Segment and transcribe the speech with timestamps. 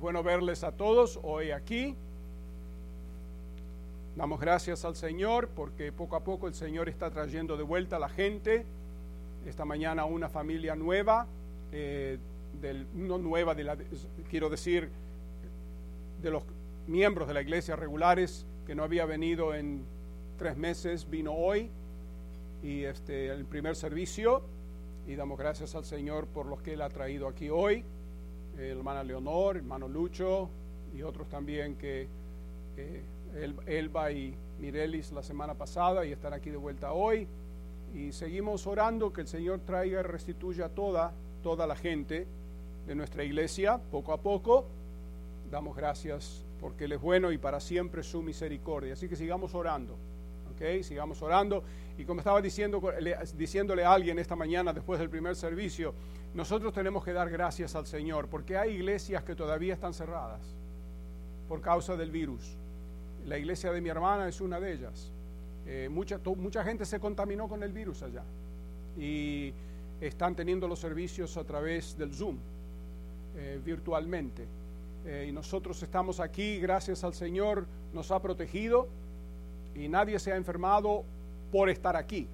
[0.00, 1.94] bueno verles a todos hoy aquí.
[4.16, 7.98] Damos gracias al Señor porque poco a poco el Señor está trayendo de vuelta a
[7.98, 8.64] la gente.
[9.46, 11.26] Esta mañana una familia nueva,
[11.72, 12.18] eh,
[12.60, 13.76] del, no nueva, de la,
[14.30, 14.88] quiero decir,
[16.22, 16.42] de los
[16.86, 19.84] miembros de la iglesia regulares que no había venido en
[20.36, 21.70] tres meses, vino hoy
[22.62, 24.42] y este, el primer servicio
[25.06, 27.84] y damos gracias al Señor por los que Él ha traído aquí hoy,
[28.58, 30.48] hermana Leonor, hermano Lucho
[30.94, 32.08] y otros también que
[33.66, 37.26] Elba y Mirelis la semana pasada y están aquí de vuelta hoy.
[37.94, 41.12] Y seguimos orando que el Señor traiga y restituya toda,
[41.42, 42.26] toda la gente
[42.86, 44.66] de nuestra iglesia poco a poco.
[45.50, 48.94] Damos gracias porque Él es bueno y para siempre su misericordia.
[48.94, 49.94] Así que sigamos orando.
[50.54, 50.82] ¿ok?
[50.82, 51.62] Sigamos orando.
[51.96, 52.82] Y como estaba diciendo,
[53.36, 55.94] diciéndole a alguien esta mañana después del primer servicio,
[56.34, 60.40] nosotros tenemos que dar gracias al Señor porque hay iglesias que todavía están cerradas
[61.48, 62.56] por causa del virus.
[63.26, 65.12] La iglesia de mi hermana es una de ellas.
[65.66, 68.22] Eh, mucha, mucha gente se contaminó con el virus allá
[68.96, 69.52] y
[70.00, 72.36] están teniendo los servicios a través del Zoom,
[73.36, 74.46] eh, virtualmente.
[75.06, 78.88] Eh, y nosotros estamos aquí, gracias al Señor, nos ha protegido
[79.74, 81.04] y nadie se ha enfermado
[81.52, 82.26] por estar aquí.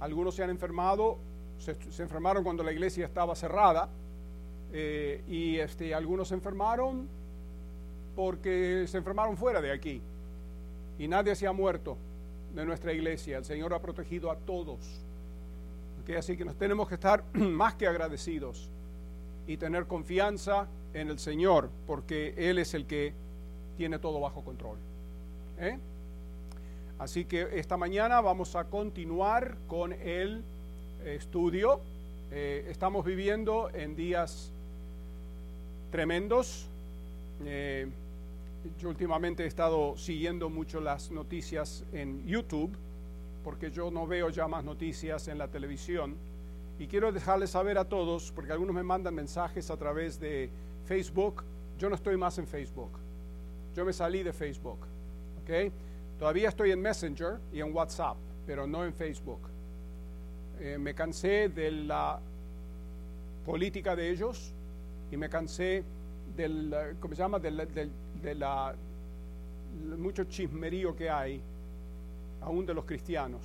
[0.00, 1.18] Algunos se han enfermado,
[1.58, 3.88] se, enfermaron cuando la iglesia estaba cerrada
[4.72, 7.08] eh, y este, algunos se enfermaron
[8.14, 10.00] porque se enfermaron fuera de aquí.
[10.98, 11.96] Y nadie se ha muerto
[12.54, 13.38] de nuestra iglesia.
[13.38, 14.78] El Señor ha protegido a todos.
[16.16, 18.70] Así que nos tenemos que estar más que agradecidos
[19.46, 23.12] y tener confianza en el Señor, porque Él es el que
[23.76, 24.78] tiene todo bajo control.
[25.58, 25.78] ¿Eh?
[26.98, 30.42] Así que esta mañana vamos a continuar con el
[31.04, 31.80] estudio.
[32.30, 34.50] Eh, estamos viviendo en días
[35.90, 36.66] tremendos.
[37.44, 37.86] Eh,
[38.80, 42.70] yo últimamente he estado siguiendo mucho las noticias en YouTube,
[43.44, 46.16] porque yo no veo ya más noticias en la televisión.
[46.78, 50.50] Y quiero dejarles saber a todos, porque algunos me mandan mensajes a través de
[50.86, 51.42] Facebook.
[51.78, 52.90] Yo no estoy más en Facebook.
[53.74, 54.78] Yo me salí de Facebook.
[55.42, 55.72] ¿okay?
[56.18, 58.16] Todavía estoy en Messenger y en WhatsApp,
[58.46, 59.40] pero no en Facebook.
[60.60, 62.18] Eh, me cansé de la
[63.46, 64.52] política de ellos
[65.10, 65.84] y me cansé
[66.36, 67.38] del, ¿cómo se llama?
[67.38, 68.74] De la,
[69.96, 71.40] mucho chismerío que hay,
[72.42, 73.42] aún de los cristianos.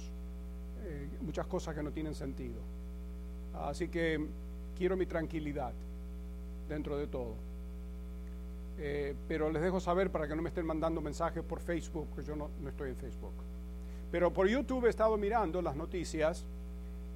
[0.86, 2.60] Eh, muchas cosas que no tienen sentido.
[3.54, 4.20] Así que
[4.78, 5.72] quiero mi tranquilidad
[6.68, 7.36] dentro de todo.
[8.80, 12.28] Eh, pero les dejo saber para que no me estén mandando mensajes por Facebook, porque
[12.28, 13.34] yo no, estoy en Facebook.
[14.12, 16.46] Pero por YouTube he estado mirando las noticias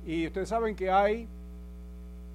[0.07, 1.27] y ustedes saben que hay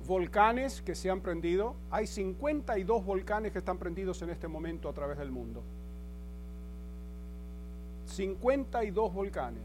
[0.06, 1.74] volcanes que se han prendido.
[1.90, 5.62] Hay 52 volcanes que están prendidos en este momento a través del mundo.
[8.04, 9.64] 52 volcanes.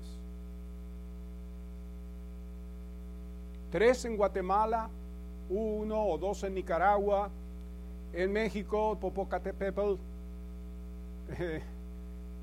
[3.72, 4.90] Tres en Guatemala,
[5.50, 7.29] uno o dos en Nicaragua,
[8.13, 9.96] en México, Popocatépetl,
[11.40, 11.62] eh,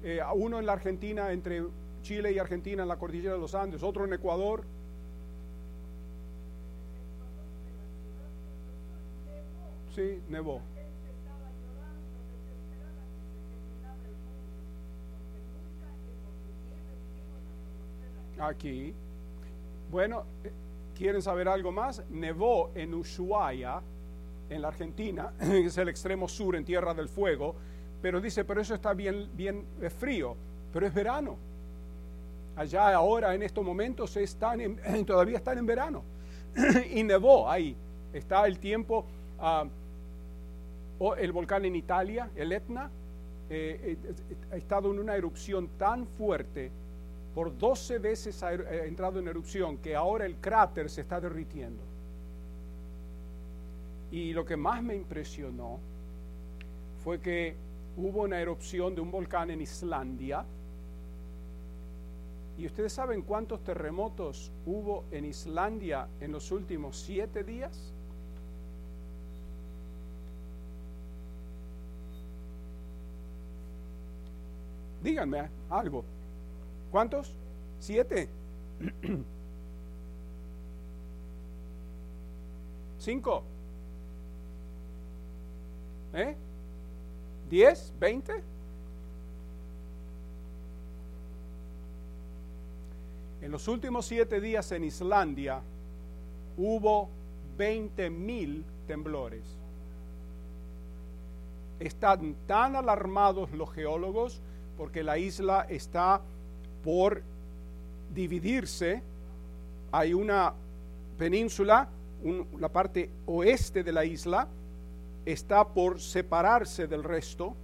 [0.03, 1.65] eh, uno en la Argentina, entre
[2.03, 4.74] Chile y Argentina en la cordillera de los Andes, otro en Ecuador.
[9.95, 10.61] Sí, nevó.
[18.41, 18.93] Aquí.
[19.89, 20.51] Bueno, eh,
[20.97, 22.03] ¿quieren saber algo más?
[22.11, 23.81] Nevó en Ushuaia,
[24.51, 27.55] en la Argentina, es el extremo sur, en Tierra del Fuego,
[28.03, 29.65] pero dice, pero eso está bien, bien
[29.97, 30.37] frío,
[30.73, 31.37] pero es verano.
[32.57, 36.03] Allá ahora, en estos momentos, están todavía están en verano.
[36.91, 37.77] y nevó ahí.
[38.13, 39.07] Está el tiempo,
[39.39, 39.69] uh,
[41.17, 42.91] el volcán en Italia, el Etna,
[43.51, 44.15] eh, eh,
[44.53, 46.71] ha estado en una erupción tan fuerte,
[47.35, 51.83] por 12 veces ha er, entrado en erupción, que ahora el cráter se está derritiendo.
[54.11, 55.79] Y lo que más me impresionó
[57.03, 57.57] fue que
[57.97, 60.45] hubo una erupción de un volcán en Islandia.
[62.57, 67.94] ¿Y ustedes saben cuántos terremotos hubo en Islandia en los últimos siete días?
[75.05, 76.03] Díganme algo.
[76.91, 77.37] ¿Cuántos?
[77.79, 78.27] ¿Siete?
[82.99, 83.45] ¿Cinco?
[86.15, 86.35] ¿Eh?
[87.51, 87.93] ¿10?
[88.01, 88.43] ¿20?
[93.43, 95.61] En los últimos siete días en Islandia
[96.57, 97.11] hubo
[97.59, 99.43] 20 mil temblores.
[101.79, 104.41] Están tan alarmados los geólogos
[104.77, 106.21] porque la isla está
[106.83, 107.23] por
[108.15, 109.03] dividirse.
[109.93, 110.53] Hay una
[111.19, 111.89] península,
[112.59, 114.49] la parte oeste de la isla,
[115.25, 117.55] está por separarse del resto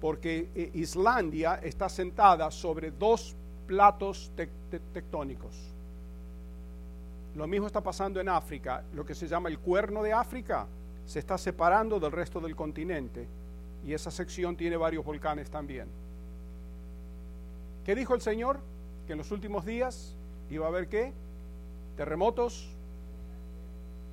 [0.00, 3.36] porque eh, Islandia está sentada sobre dos
[3.66, 4.30] platos
[4.92, 5.56] tectónicos.
[7.34, 8.82] Lo mismo está pasando en África.
[8.94, 10.66] Lo que se llama el cuerno de África
[11.04, 13.26] se está separando del resto del continente
[13.86, 15.88] y esa sección tiene varios volcanes también.
[17.88, 18.60] ¿Qué dijo el Señor?
[19.06, 20.14] Que en los últimos días
[20.50, 21.14] iba a haber qué?
[21.96, 22.68] Terremotos,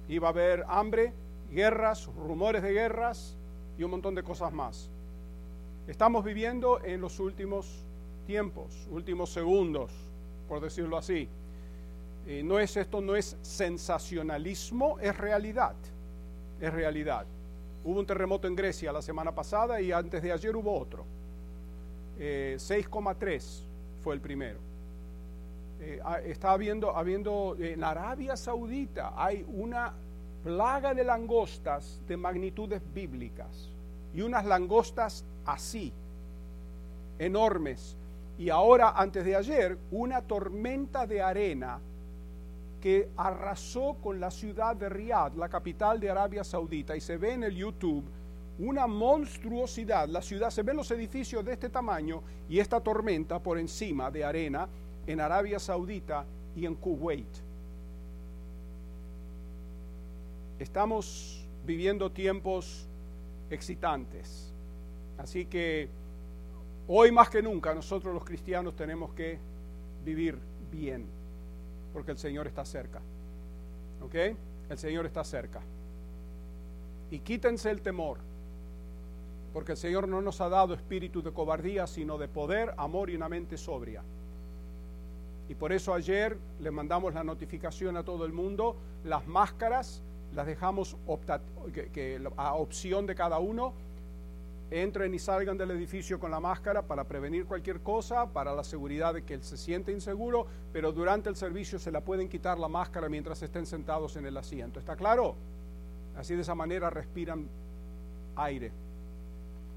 [0.08, 1.12] iba a haber hambre,
[1.52, 3.36] guerras, rumores de guerras
[3.78, 4.90] y un montón de cosas más.
[5.90, 7.84] Estamos viviendo en los últimos
[8.26, 9.92] tiempos, últimos segundos,
[10.48, 11.28] por decirlo así.
[12.28, 15.76] Eh, no es esto, no es sensacionalismo, es realidad,
[16.62, 17.26] es realidad.
[17.84, 21.06] Hubo un terremoto en Grecia la semana pasada y antes de ayer hubo otro.
[22.18, 23.65] 6,3 eh,
[24.06, 24.60] fue el primero.
[25.82, 29.94] Eh, está habiendo, habiendo, en Arabia Saudita hay una
[30.44, 33.72] plaga de langostas de magnitudes bíblicas
[34.14, 35.92] y unas langostas así,
[37.18, 37.98] enormes.
[38.38, 41.80] Y ahora, antes de ayer, una tormenta de arena
[42.80, 47.34] que arrasó con la ciudad de Riyadh, la capital de Arabia Saudita, y se ve
[47.34, 48.06] en el YouTube
[48.60, 50.08] una monstruosidad.
[50.08, 54.24] La ciudad, se ven los edificios de este tamaño y esta tormenta por encima de
[54.24, 54.68] arena
[55.08, 56.26] en Arabia Saudita
[56.56, 57.28] y en Kuwait.
[60.60, 62.88] Estamos viviendo tiempos
[63.50, 64.54] excitantes.
[65.18, 65.90] Así que
[66.88, 69.38] hoy más que nunca nosotros los cristianos tenemos que
[70.06, 70.38] vivir
[70.72, 71.06] bien,
[71.94, 73.02] porque el Señor está cerca.
[74.02, 74.16] ¿Ok?
[74.70, 75.62] El Señor está cerca.
[77.12, 78.18] Y quítense el temor,
[79.56, 83.16] porque el Señor no nos ha dado espíritu de cobardía, sino de poder, amor y
[83.16, 84.04] una mente sobria.
[85.48, 88.76] Y por eso ayer le mandamos la notificación a todo el mundo,
[89.06, 90.04] las máscaras
[90.34, 90.98] las dejamos
[92.36, 93.72] a opción de cada uno
[94.72, 99.14] entren y salgan del edificio con la máscara para prevenir cualquier cosa, para la seguridad
[99.14, 102.68] de que él se siente inseguro, pero durante el servicio se la pueden quitar la
[102.68, 104.80] máscara mientras estén sentados en el asiento.
[104.80, 105.34] ¿Está claro?
[106.18, 107.48] Así de esa manera respiran
[108.36, 108.74] aire.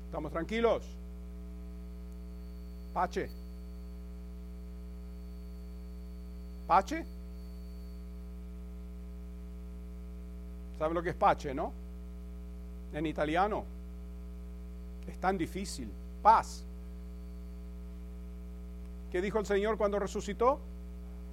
[0.08, 0.82] ¿Estamos tranquilos?
[2.94, 3.28] Pache.
[6.66, 7.04] Pache.
[10.78, 11.74] ¿Sabe lo que es pache, no?
[12.94, 13.66] En italiano.
[15.06, 15.92] Es tan difícil.
[16.22, 16.64] Paz.
[19.12, 20.58] ¿Qué dijo el Señor cuando resucitó?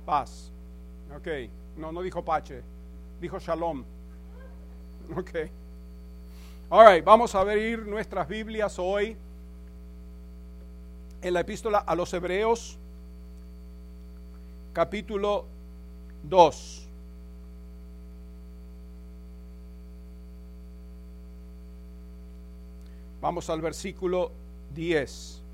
[0.05, 0.51] Paz.
[1.15, 1.27] Ok.
[1.77, 2.61] No, no dijo pache.
[3.21, 3.85] Dijo shalom.
[5.15, 5.31] Ok.
[6.75, 9.15] Vamos a abrir nuestras Biblias hoy
[11.21, 12.77] en la epístola a los Hebreos,
[14.73, 15.45] capítulo
[16.23, 16.89] 2.
[23.21, 24.33] Vamos al versículo
[24.71, 25.44] 10.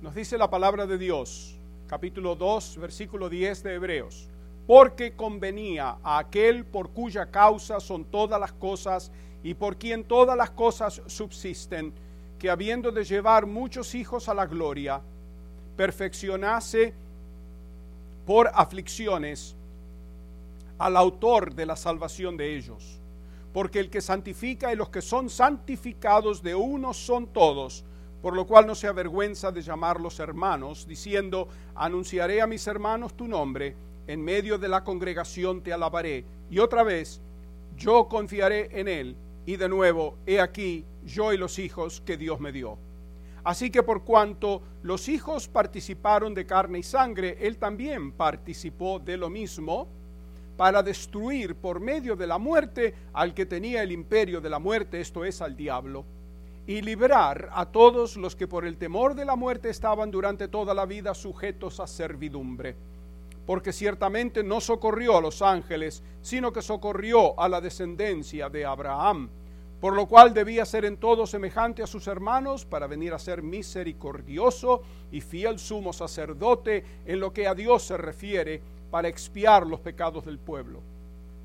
[0.00, 1.56] Nos dice la palabra de Dios,
[1.88, 4.28] capítulo 2, versículo 10 de Hebreos,
[4.64, 9.10] porque convenía a aquel por cuya causa son todas las cosas
[9.42, 11.92] y por quien todas las cosas subsisten,
[12.38, 15.00] que habiendo de llevar muchos hijos a la gloria,
[15.76, 16.94] perfeccionase
[18.24, 19.56] por aflicciones
[20.78, 23.00] al autor de la salvación de ellos.
[23.52, 27.84] Porque el que santifica y los que son santificados de uno son todos,
[28.22, 33.28] por lo cual no se avergüenza de llamarlos hermanos, diciendo, anunciaré a mis hermanos tu
[33.28, 33.74] nombre,
[34.06, 36.24] en medio de la congregación te alabaré.
[36.50, 37.20] Y otra vez,
[37.76, 42.40] yo confiaré en él y de nuevo, he aquí yo y los hijos que Dios
[42.40, 42.76] me dio.
[43.44, 49.16] Así que por cuanto los hijos participaron de carne y sangre, Él también participó de
[49.16, 49.88] lo mismo
[50.58, 55.00] para destruir por medio de la muerte al que tenía el imperio de la muerte,
[55.00, 56.04] esto es al diablo,
[56.68, 60.74] y librar a todos los que por el temor de la muerte estaban durante toda
[60.74, 62.76] la vida sujetos a servidumbre
[63.46, 69.30] porque ciertamente no socorrió a los ángeles, sino que socorrió a la descendencia de Abraham,
[69.80, 73.42] por lo cual debía ser en todo semejante a sus hermanos para venir a ser
[73.42, 78.60] misericordioso y fiel sumo sacerdote en lo que a Dios se refiere
[78.90, 80.82] para expiar los pecados del pueblo.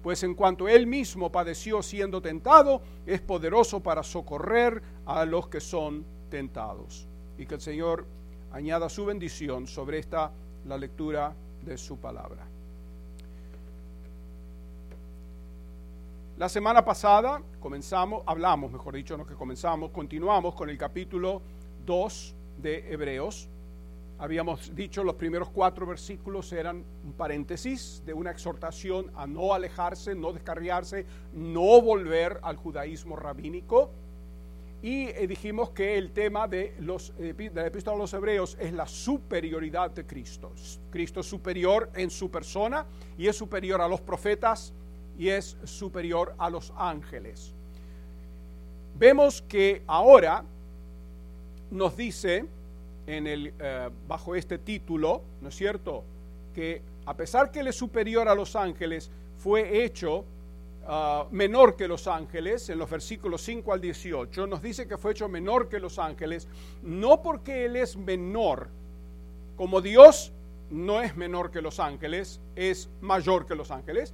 [0.03, 5.61] Pues en cuanto él mismo padeció siendo tentado, es poderoso para socorrer a los que
[5.61, 7.07] son tentados.
[7.35, 8.05] y que el Señor
[8.51, 10.31] añada su bendición sobre esta,
[10.65, 11.33] la lectura
[11.65, 12.45] de su palabra.
[16.37, 21.41] La semana pasada comenzamos, hablamos, mejor dicho, no que comenzamos, continuamos con el capítulo
[21.85, 23.49] 2 de Hebreos.
[24.23, 30.15] Habíamos dicho los primeros cuatro versículos eran un paréntesis de una exhortación a no alejarse,
[30.15, 33.91] no descarriarse, no volver al judaísmo rabínico.
[34.81, 38.71] Y eh, dijimos que el tema de, los, de la epístola a los hebreos es
[38.71, 40.53] la superioridad de Cristo.
[40.89, 42.85] Cristo es superior en su persona
[43.17, 44.71] y es superior a los profetas
[45.19, 47.53] y es superior a los ángeles.
[48.97, 50.45] Vemos que ahora
[51.69, 52.45] nos dice
[53.07, 56.03] en el, eh, bajo este título, ¿no es cierto?,
[56.53, 60.23] que a pesar que él es superior a los ángeles, fue hecho
[60.87, 65.11] ah, menor que los ángeles, en los versículos 5 al 18, nos dice que fue
[65.11, 66.47] hecho menor que los ángeles,
[66.81, 68.69] no porque él es menor,
[69.57, 70.31] como Dios
[70.69, 74.13] no es menor que los ángeles, es mayor que los ángeles,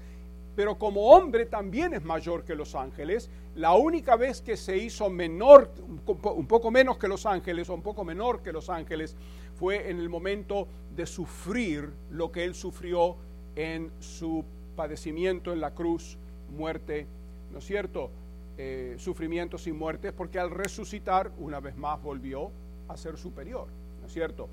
[0.59, 3.29] pero como hombre también es mayor que los ángeles.
[3.55, 5.71] La única vez que se hizo menor,
[6.05, 9.15] un poco menos que los ángeles o un poco menor que los ángeles,
[9.55, 13.15] fue en el momento de sufrir lo que él sufrió
[13.55, 14.43] en su
[14.75, 16.17] padecimiento en la cruz,
[16.49, 17.07] muerte,
[17.53, 18.11] ¿no es cierto?
[18.57, 22.51] Eh, sufrimientos y muertes, porque al resucitar una vez más volvió
[22.89, 23.67] a ser superior,
[24.01, 24.49] ¿no es cierto?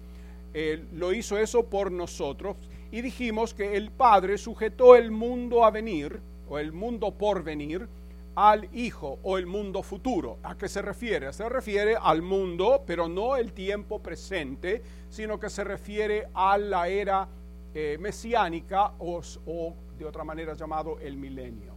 [0.54, 2.56] Él lo hizo eso por nosotros
[2.90, 7.88] y dijimos que el Padre sujetó el mundo a venir, o el mundo por venir,
[8.37, 10.38] al Hijo o el mundo futuro.
[10.43, 11.33] ¿A qué se refiere?
[11.33, 16.88] Se refiere al mundo, pero no el tiempo presente, sino que se refiere a la
[16.88, 17.26] era
[17.75, 19.23] eh, mesiánica o,
[19.99, 21.75] de otra manera llamado el milenio.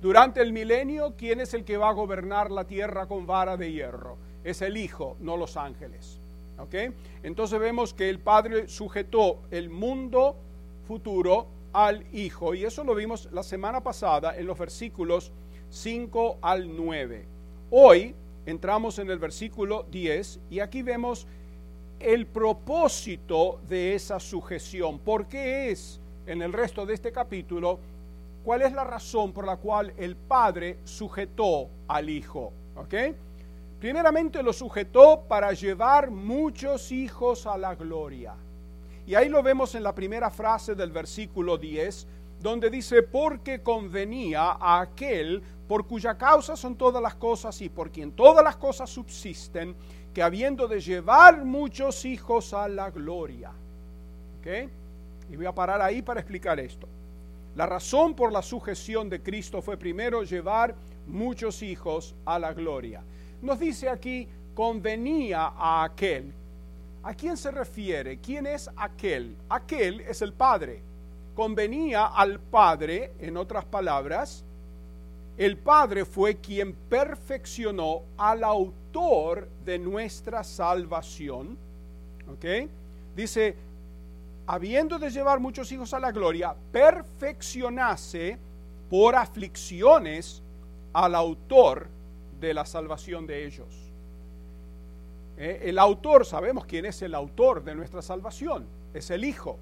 [0.00, 3.72] Durante el milenio, ¿quién es el que va a gobernar la tierra con vara de
[3.72, 4.18] hierro?
[4.42, 6.20] Es el Hijo, no los ángeles.
[7.22, 10.36] Entonces vemos que el Padre sujetó el mundo
[10.86, 15.32] futuro al Hijo y eso lo vimos la semana pasada en los versículos
[15.70, 17.26] 5 al 9.
[17.70, 18.14] Hoy
[18.46, 21.26] entramos en el versículo 10 y aquí vemos
[22.00, 24.98] el propósito de esa sujeción.
[24.98, 27.78] ¿Por qué es en el resto de este capítulo?
[28.44, 32.52] ¿Cuál es la razón por la cual el Padre sujetó al Hijo?
[32.76, 32.94] ¿Ok?
[33.80, 38.34] Primeramente lo sujetó para llevar muchos hijos a la gloria.
[39.06, 42.06] Y ahí lo vemos en la primera frase del versículo 10,
[42.40, 47.90] donde dice, porque convenía a aquel por cuya causa son todas las cosas y por
[47.90, 49.74] quien todas las cosas subsisten,
[50.14, 53.50] que habiendo de llevar muchos hijos a la gloria.
[54.40, 54.70] ¿Ok?
[55.30, 56.88] Y voy a parar ahí para explicar esto.
[57.54, 60.74] La razón por la sujeción de Cristo fue primero llevar
[61.06, 63.02] muchos hijos a la gloria.
[63.42, 66.32] Nos dice aquí, convenía a aquel.
[67.02, 68.18] ¿A quién se refiere?
[68.18, 69.36] ¿Quién es aquel?
[69.48, 70.82] Aquel es el Padre.
[71.34, 74.44] Convenía al Padre, en otras palabras,
[75.36, 81.58] el Padre fue quien perfeccionó al autor de nuestra salvación.
[82.32, 82.70] ¿Ok?
[83.14, 83.54] Dice,
[84.46, 88.38] habiendo de llevar muchos hijos a la gloria, perfeccionase
[88.88, 90.42] por aflicciones
[90.94, 91.88] al autor
[92.40, 93.68] de la salvación de ellos.
[95.38, 99.58] Eh, el autor, sabemos quién es el autor de nuestra salvación, es el Hijo,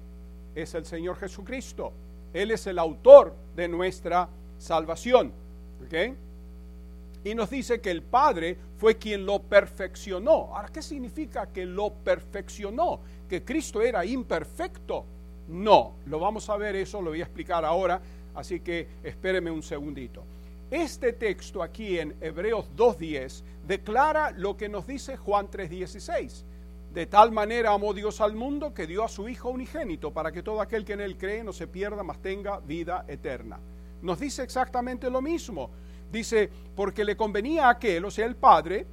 [0.55, 1.91] es el Señor Jesucristo.
[2.33, 4.27] Él es el autor de nuestra
[4.57, 5.31] salvación.
[7.23, 10.55] Y nos dice que el Padre fue quien lo perfeccionó.
[10.55, 12.99] Ahora, ¿qué significa que lo perfeccionó?
[13.29, 15.05] ¿Que Cristo era imperfecto?
[15.47, 18.01] No, lo vamos a ver eso, lo voy a explicar ahora,
[18.33, 20.23] así que espéreme un segundito.
[20.71, 26.43] Este texto aquí en Hebreos 2.10 declara lo que nos dice Juan 3.16.
[26.91, 30.41] De tal manera amó Dios al mundo que dio a su Hijo unigénito para que
[30.41, 33.59] todo aquel que en él cree no se pierda, mas tenga vida eterna.
[34.01, 35.69] Nos dice exactamente lo mismo.
[36.11, 38.87] Dice, porque le convenía a aquel, o sea, el Padre,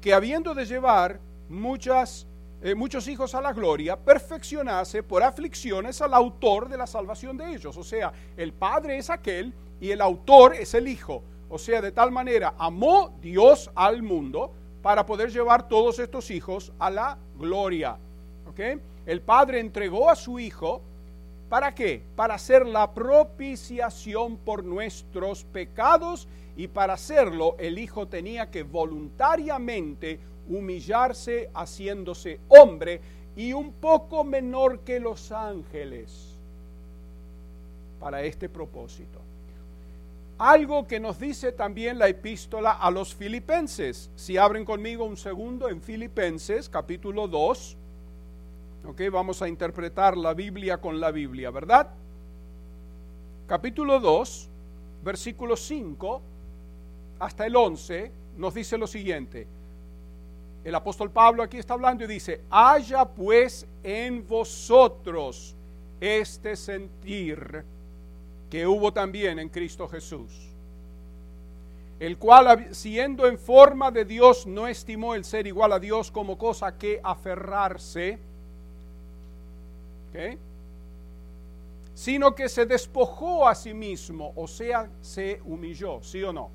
[0.00, 1.18] que habiendo de llevar
[1.48, 2.26] muchas,
[2.62, 7.54] eh, muchos hijos a la gloria, perfeccionase por aflicciones al autor de la salvación de
[7.54, 7.76] ellos.
[7.76, 11.22] O sea, el Padre es aquel y el autor es el Hijo.
[11.48, 16.72] O sea, de tal manera amó Dios al mundo para poder llevar todos estos hijos
[16.78, 17.98] a la gloria.
[19.06, 20.82] El Padre entregó a su Hijo,
[21.48, 22.02] ¿para qué?
[22.14, 30.20] Para hacer la propiciación por nuestros pecados y para hacerlo el Hijo tenía que voluntariamente
[30.48, 33.00] humillarse haciéndose hombre
[33.36, 36.36] y un poco menor que los ángeles
[37.98, 39.29] para este propósito.
[40.40, 44.10] Algo que nos dice también la epístola a los filipenses.
[44.16, 47.76] Si abren conmigo un segundo en Filipenses capítulo 2,
[48.86, 51.90] ok, vamos a interpretar la Biblia con la Biblia, ¿verdad?
[53.46, 54.48] Capítulo 2,
[55.04, 56.22] versículo 5
[57.18, 59.46] hasta el 11, nos dice lo siguiente.
[60.64, 65.54] El apóstol Pablo aquí está hablando y dice, haya pues en vosotros
[66.00, 67.62] este sentir
[68.50, 70.30] que hubo también en Cristo Jesús,
[72.00, 76.36] el cual siendo en forma de Dios no estimó el ser igual a Dios como
[76.36, 78.18] cosa que aferrarse,
[81.94, 86.50] sino que se despojó a sí mismo, o sea, se humilló, ¿sí o no?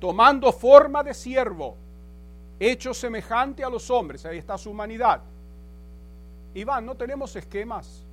[0.00, 1.76] Tomando forma de siervo,
[2.58, 5.20] hecho semejante a los hombres, ahí está su humanidad.
[6.54, 8.03] Iván, no tenemos esquemas.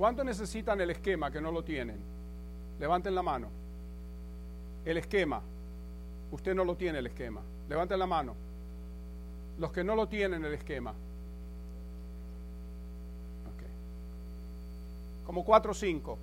[0.00, 1.98] ¿Cuánto necesitan el esquema que no lo tienen?
[2.78, 3.48] Levanten la mano.
[4.82, 5.42] El esquema.
[6.32, 7.42] Usted no lo tiene el esquema.
[7.68, 8.34] Levanten la mano.
[9.58, 10.94] Los que no lo tienen el esquema.
[15.26, 16.16] Como cuatro o cinco.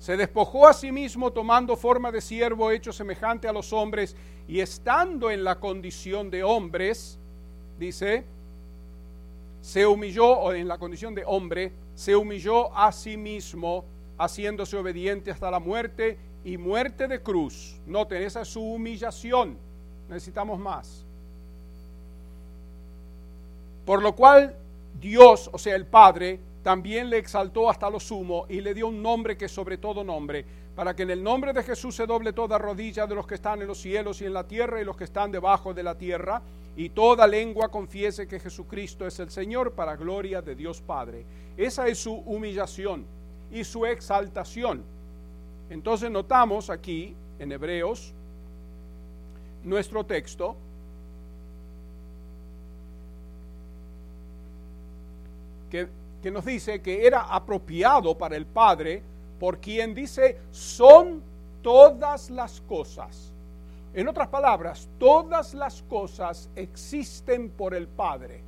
[0.00, 4.14] Se despojó a sí mismo tomando forma de siervo hecho semejante a los hombres
[4.46, 7.18] y estando en la condición de hombres,
[7.78, 8.26] dice,
[9.60, 13.84] se humilló, o en la condición de hombre, se humilló a sí mismo,
[14.18, 17.80] haciéndose obediente hasta la muerte y muerte de cruz.
[17.86, 19.56] Noten, esa es su humillación.
[20.08, 21.04] Necesitamos más.
[23.84, 24.54] Por lo cual
[25.00, 29.02] Dios, o sea, el Padre, también le exaltó hasta lo sumo y le dio un
[29.02, 30.44] nombre que sobre todo nombre,
[30.76, 33.62] para que en el nombre de Jesús se doble toda rodilla de los que están
[33.62, 36.42] en los cielos y en la tierra y los que están debajo de la tierra,
[36.78, 41.26] y toda lengua confiese que Jesucristo es el Señor para gloria de Dios Padre.
[41.56, 43.04] Esa es su humillación
[43.50, 44.84] y su exaltación.
[45.70, 48.14] Entonces notamos aquí en Hebreos
[49.64, 50.54] nuestro texto
[55.68, 55.88] que,
[56.22, 59.02] que, nos dice que era apropiado para el Padre
[59.40, 61.22] por quien dice son
[61.60, 63.32] todas las cosas
[63.94, 68.42] en otras palabras, todas las cosas existen por el Padre,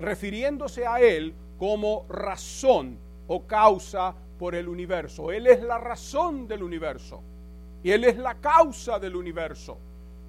[0.00, 5.30] refiriéndose a Él como razón o causa por el universo.
[5.32, 7.22] Él es la razón del universo
[7.82, 9.78] y Él es la causa del universo.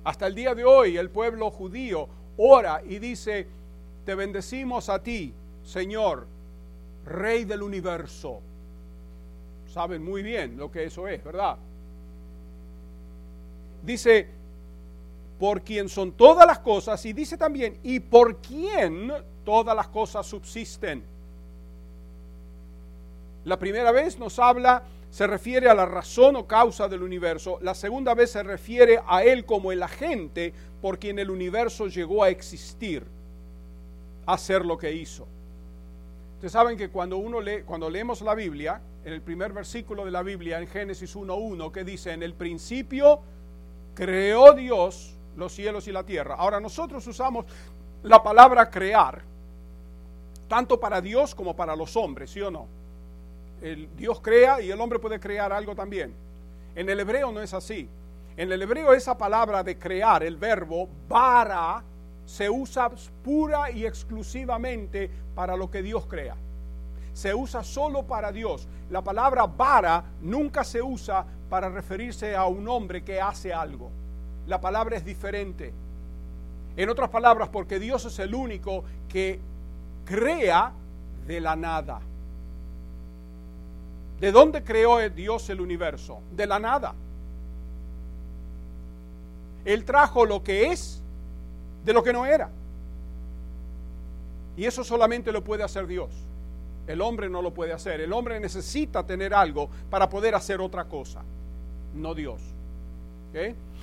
[0.03, 3.47] Hasta el día de hoy el pueblo judío ora y dice,
[4.05, 6.25] te bendecimos a ti, Señor,
[7.05, 8.41] Rey del universo.
[9.67, 11.57] Saben muy bien lo que eso es, ¿verdad?
[13.83, 14.27] Dice,
[15.39, 19.11] por quien son todas las cosas, y dice también, y por quien
[19.45, 21.03] todas las cosas subsisten.
[23.45, 27.57] La primera vez nos habla, se refiere a la razón o causa del universo.
[27.61, 32.23] La segunda vez se refiere a Él como el agente por quien el universo llegó
[32.23, 33.03] a existir,
[34.25, 35.25] a hacer lo que hizo.
[36.35, 40.11] Ustedes saben que cuando uno lee, cuando leemos la Biblia, en el primer versículo de
[40.11, 43.21] la Biblia, en Génesis 1.1, que dice, en el principio
[43.93, 46.35] creó Dios los cielos y la tierra.
[46.35, 47.45] Ahora nosotros usamos
[48.03, 49.21] la palabra crear,
[50.47, 52.67] tanto para Dios como para los hombres, ¿sí o no?
[53.61, 56.13] El Dios crea y el hombre puede crear algo también.
[56.75, 57.89] En el hebreo no es así.
[58.37, 61.83] En el hebreo esa palabra de crear, el verbo bara,
[62.25, 62.89] se usa
[63.23, 66.35] pura y exclusivamente para lo que Dios crea.
[67.11, 68.67] Se usa solo para Dios.
[68.91, 73.89] La palabra bara nunca se usa para referirse a un hombre que hace algo.
[74.47, 75.73] La palabra es diferente.
[76.77, 79.39] En otras palabras, porque Dios es el único que
[80.05, 80.71] crea
[81.27, 81.99] de la nada.
[84.19, 86.21] ¿De dónde creó Dios el universo?
[86.35, 86.93] De la nada.
[89.65, 91.01] Él trajo lo que es
[91.83, 92.49] de lo que no era.
[94.55, 96.09] Y eso solamente lo puede hacer Dios.
[96.85, 98.01] El hombre no lo puede hacer.
[98.01, 101.23] El hombre necesita tener algo para poder hacer otra cosa
[101.93, 102.41] no Dios.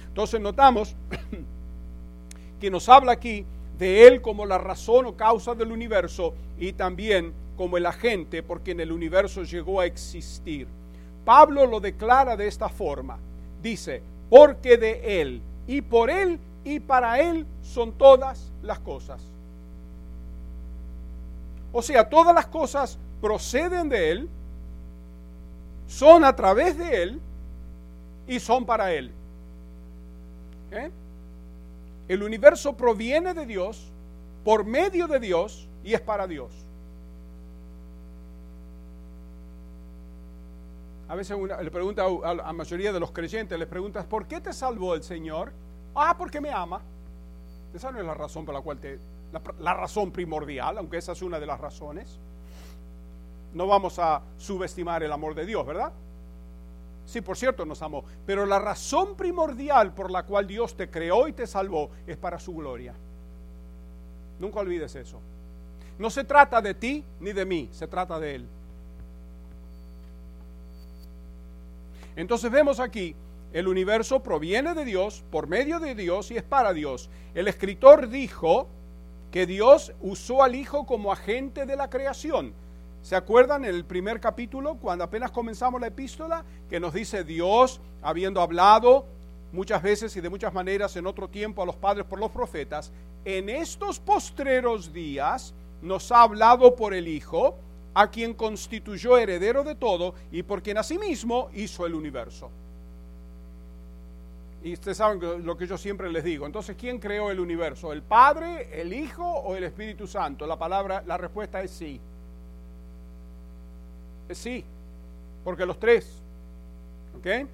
[0.08, 0.94] Entonces notamos
[2.60, 3.44] que nos habla aquí
[3.78, 8.60] de Él como la razón o causa del universo y también como el agente por
[8.60, 10.66] quien el universo llegó a existir.
[11.24, 13.18] Pablo lo declara de esta forma.
[13.62, 19.22] Dice, porque de Él y por Él y para Él son todas las cosas.
[21.72, 24.28] O sea, todas las cosas proceden de Él,
[25.86, 27.20] son a través de Él
[28.26, 29.12] y son para Él.
[32.08, 33.90] El universo proviene de Dios,
[34.44, 36.52] por medio de Dios y es para Dios.
[41.08, 44.52] A veces le pregunta a la mayoría de los creyentes, les preguntas, ¿por qué te
[44.52, 45.52] salvó el Señor?
[45.94, 46.80] Ah, porque me ama.
[47.74, 48.98] Esa no es la razón por la cual te...
[49.60, 52.18] la razón primordial, aunque esa es una de las razones.
[53.54, 55.92] No vamos a subestimar el amor de Dios, ¿verdad?
[57.06, 58.04] Sí, por cierto, nos amó.
[58.26, 62.38] Pero la razón primordial por la cual Dios te creó y te salvó es para
[62.38, 62.94] su gloria.
[64.38, 65.20] Nunca olvides eso.
[65.98, 68.46] No se trata de ti ni de mí, se trata de Él.
[72.16, 73.14] Entonces vemos aquí,
[73.52, 77.08] el universo proviene de Dios, por medio de Dios y es para Dios.
[77.34, 78.68] El escritor dijo
[79.30, 82.52] que Dios usó al Hijo como agente de la creación.
[83.06, 87.80] ¿Se acuerdan en el primer capítulo, cuando apenas comenzamos la epístola, que nos dice Dios,
[88.02, 89.06] habiendo hablado
[89.52, 92.90] muchas veces y de muchas maneras en otro tiempo a los padres por los profetas,
[93.24, 97.56] en estos postreros días nos ha hablado por el Hijo,
[97.94, 102.50] a quien constituyó heredero de todo y por quien asimismo hizo el universo.
[104.64, 106.44] Y ustedes saben lo que yo siempre les digo.
[106.44, 107.92] Entonces, ¿quién creó el universo?
[107.92, 110.44] ¿El Padre, el Hijo o el Espíritu Santo?
[110.44, 112.00] La palabra, la respuesta es sí.
[114.30, 114.64] Sí,
[115.44, 116.22] porque los tres.
[117.18, 117.48] ¿Ok?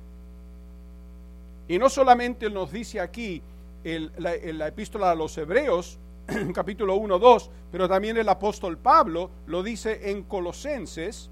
[1.68, 3.42] Y no solamente nos dice aquí
[3.84, 5.98] la, la, epístola a los hebreos,
[6.54, 11.30] capítulo 1, 2, pero también el apóstol Pablo lo dice en Colosenses,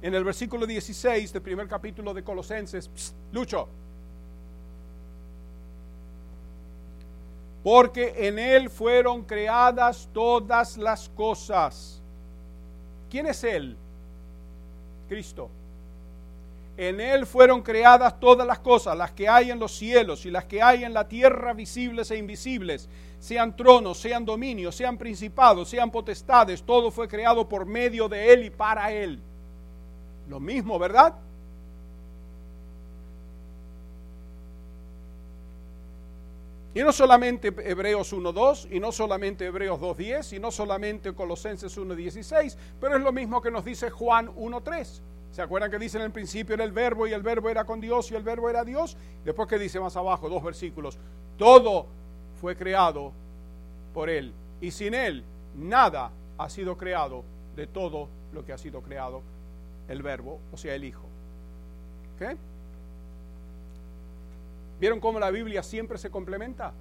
[0.00, 2.90] en el versículo 16 del primer capítulo de Colosenses.
[3.32, 3.68] Lucho.
[7.62, 12.02] Porque en Él fueron creadas todas las cosas.
[13.08, 13.76] ¿Quién es Él?
[15.12, 15.50] Cristo.
[16.74, 20.46] En Él fueron creadas todas las cosas, las que hay en los cielos y las
[20.46, 25.90] que hay en la tierra, visibles e invisibles, sean tronos, sean dominios, sean principados, sean
[25.90, 29.20] potestades, todo fue creado por medio de Él y para Él.
[30.30, 31.14] Lo mismo, ¿verdad?
[36.74, 42.56] Y no solamente Hebreos 1.2, y no solamente Hebreos 2.10, y no solamente Colosenses 1.16,
[42.80, 45.02] pero es lo mismo que nos dice Juan 1.3.
[45.32, 47.80] ¿Se acuerdan que dice en el principio era el verbo y el verbo era con
[47.80, 48.96] Dios y el verbo era Dios?
[49.24, 50.98] Después que dice más abajo, dos versículos,
[51.38, 51.86] todo
[52.40, 53.12] fue creado
[53.92, 54.32] por Él.
[54.60, 55.24] Y sin Él
[55.56, 57.24] nada ha sido creado
[57.56, 59.22] de todo lo que ha sido creado
[59.88, 61.04] el verbo, o sea, el Hijo.
[62.16, 62.36] ¿Ok?
[64.82, 66.72] ¿Vieron cómo la Biblia siempre se complementa?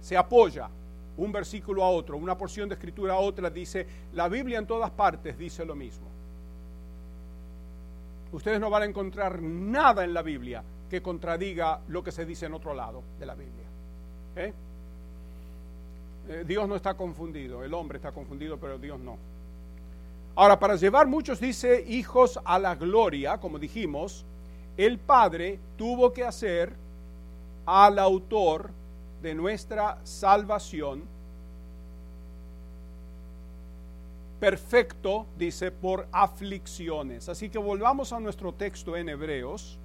[0.00, 0.70] Se apoya
[1.18, 4.90] un versículo a otro, una porción de escritura a otra, dice, la Biblia en todas
[4.92, 6.06] partes dice lo mismo.
[8.32, 12.46] Ustedes no van a encontrar nada en la Biblia que contradiga lo que se dice
[12.46, 13.66] en otro lado de la Biblia.
[14.36, 14.54] ¿Eh?
[16.30, 19.18] Eh, Dios no está confundido, el hombre está confundido, pero Dios no.
[20.34, 24.24] Ahora, para llevar muchos, dice, hijos a la gloria, como dijimos,
[24.86, 26.72] el Padre tuvo que hacer
[27.66, 28.70] al autor
[29.20, 31.02] de nuestra salvación
[34.40, 37.28] perfecto, dice, por aflicciones.
[37.28, 39.78] Así que volvamos a nuestro texto en Hebreos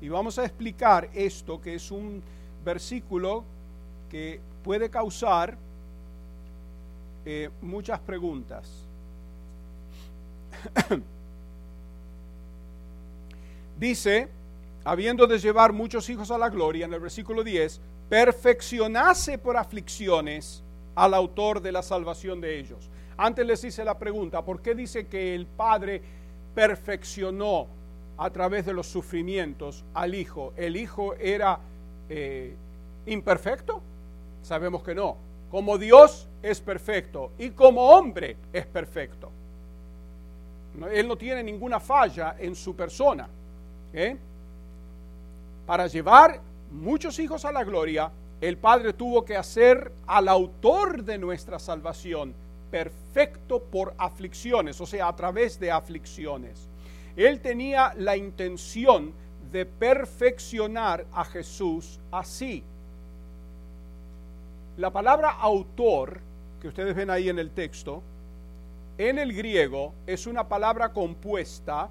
[0.00, 2.22] y vamos a explicar esto, que es un
[2.64, 3.42] versículo
[4.08, 5.56] que puede causar
[7.24, 8.70] eh, muchas preguntas.
[13.82, 14.28] Dice,
[14.84, 20.62] habiendo de llevar muchos hijos a la gloria, en el versículo 10, perfeccionase por aflicciones
[20.94, 22.88] al autor de la salvación de ellos.
[23.16, 26.00] Antes les hice la pregunta, ¿por qué dice que el Padre
[26.54, 27.66] perfeccionó
[28.18, 30.52] a través de los sufrimientos al Hijo?
[30.56, 31.58] ¿El Hijo era
[32.08, 32.54] eh,
[33.06, 33.82] imperfecto?
[34.42, 35.16] Sabemos que no.
[35.50, 39.32] Como Dios es perfecto y como hombre es perfecto.
[40.92, 43.28] Él no tiene ninguna falla en su persona.
[43.92, 44.16] ¿Eh?
[45.66, 51.18] Para llevar muchos hijos a la gloria, el Padre tuvo que hacer al autor de
[51.18, 52.34] nuestra salvación
[52.70, 56.68] perfecto por aflicciones, o sea, a través de aflicciones.
[57.14, 59.12] Él tenía la intención
[59.52, 62.64] de perfeccionar a Jesús así.
[64.78, 66.20] La palabra autor,
[66.60, 68.02] que ustedes ven ahí en el texto,
[68.96, 71.90] en el griego es una palabra compuesta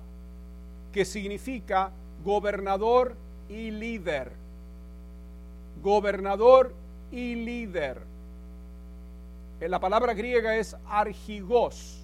[0.91, 1.91] que significa
[2.23, 3.15] gobernador
[3.49, 4.31] y líder.
[5.81, 6.73] Gobernador
[7.11, 8.01] y líder.
[9.59, 11.99] Eh, la palabra griega es argigos.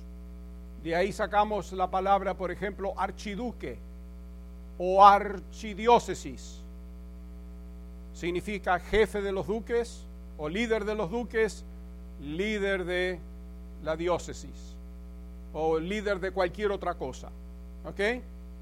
[0.84, 3.78] De ahí sacamos la palabra, por ejemplo, archiduque
[4.78, 6.62] o archidiócesis.
[8.14, 10.06] Significa jefe de los duques
[10.38, 11.66] o líder de los duques,
[12.22, 13.20] líder de
[13.84, 14.76] la diócesis
[15.54, 17.30] o líder de cualquier otra cosa.
[17.86, 18.00] ¿Ok?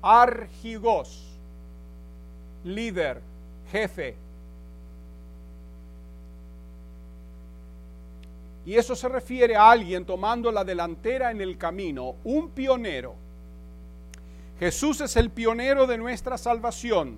[0.08, 1.26] Argigos,
[2.64, 3.22] líder,
[3.72, 4.16] jefe.
[8.68, 13.16] Y eso se refiere a alguien tomando la delantera en el camino, un pionero.
[14.60, 17.18] Jesús es el pionero de nuestra salvación,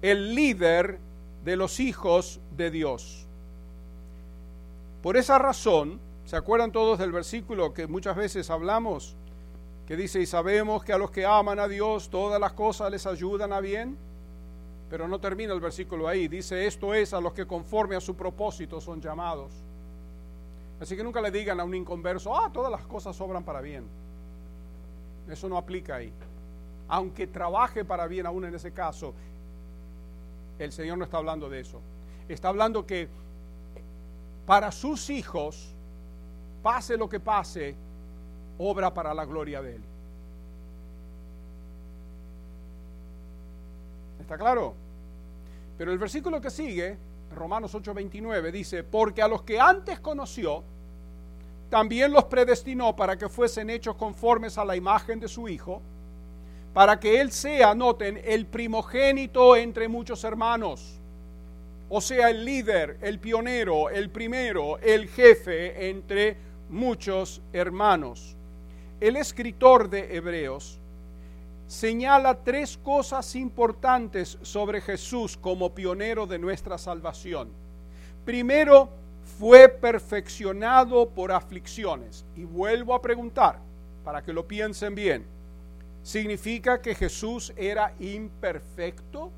[0.00, 1.00] el líder
[1.44, 3.26] de los hijos de Dios.
[5.02, 9.16] Por esa razón, ¿se acuerdan todos del versículo que muchas veces hablamos?
[9.86, 13.06] Que dice, y sabemos que a los que aman a Dios todas las cosas les
[13.06, 13.96] ayudan a bien.
[14.88, 16.28] Pero no termina el versículo ahí.
[16.28, 19.52] Dice, esto es a los que conforme a su propósito son llamados.
[20.80, 23.86] Así que nunca le digan a un inconverso, ah, todas las cosas sobran para bien.
[25.28, 26.12] Eso no aplica ahí.
[26.88, 29.14] Aunque trabaje para bien aún en ese caso,
[30.58, 31.80] el Señor no está hablando de eso.
[32.28, 33.08] Está hablando que
[34.46, 35.74] para sus hijos,
[36.62, 37.74] pase lo que pase,
[38.58, 39.82] obra para la gloria de Él.
[44.20, 44.74] ¿Está claro?
[45.76, 46.96] Pero el versículo que sigue,
[47.34, 50.62] Romanos 8:29, dice, porque a los que antes conoció,
[51.68, 55.82] también los predestinó para que fuesen hechos conformes a la imagen de su Hijo,
[56.72, 61.00] para que Él sea, noten, el primogénito entre muchos hermanos
[61.88, 66.36] o sea, el líder, el pionero, el primero, el jefe entre
[66.68, 68.36] muchos hermanos.
[69.00, 70.78] El escritor de Hebreos
[71.66, 77.48] señala tres cosas importantes sobre Jesús como pionero de nuestra salvación.
[78.24, 78.88] Primero,
[79.38, 82.24] fue perfeccionado por aflicciones.
[82.36, 83.58] Y vuelvo a preguntar,
[84.04, 85.24] para que lo piensen bien,
[86.02, 89.30] ¿significa que Jesús era imperfecto?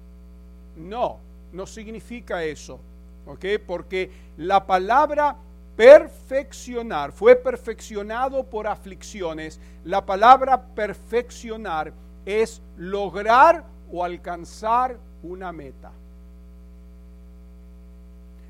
[0.76, 1.18] No,
[1.52, 2.80] no significa eso,
[3.26, 3.44] ¿ok?
[3.66, 5.36] Porque la palabra
[5.76, 9.60] perfeccionar fue perfeccionado por aflicciones.
[9.84, 11.92] La palabra perfeccionar
[12.24, 15.92] es lograr o alcanzar una meta.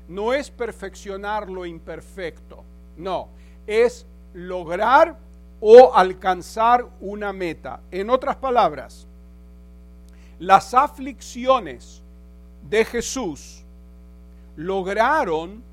[0.07, 2.63] No es perfeccionar lo imperfecto,
[2.95, 3.27] no,
[3.67, 5.17] es lograr
[5.59, 7.81] o alcanzar una meta.
[7.91, 9.05] En otras palabras,
[10.39, 12.01] las aflicciones
[12.69, 13.63] de Jesús
[14.55, 15.66] lograron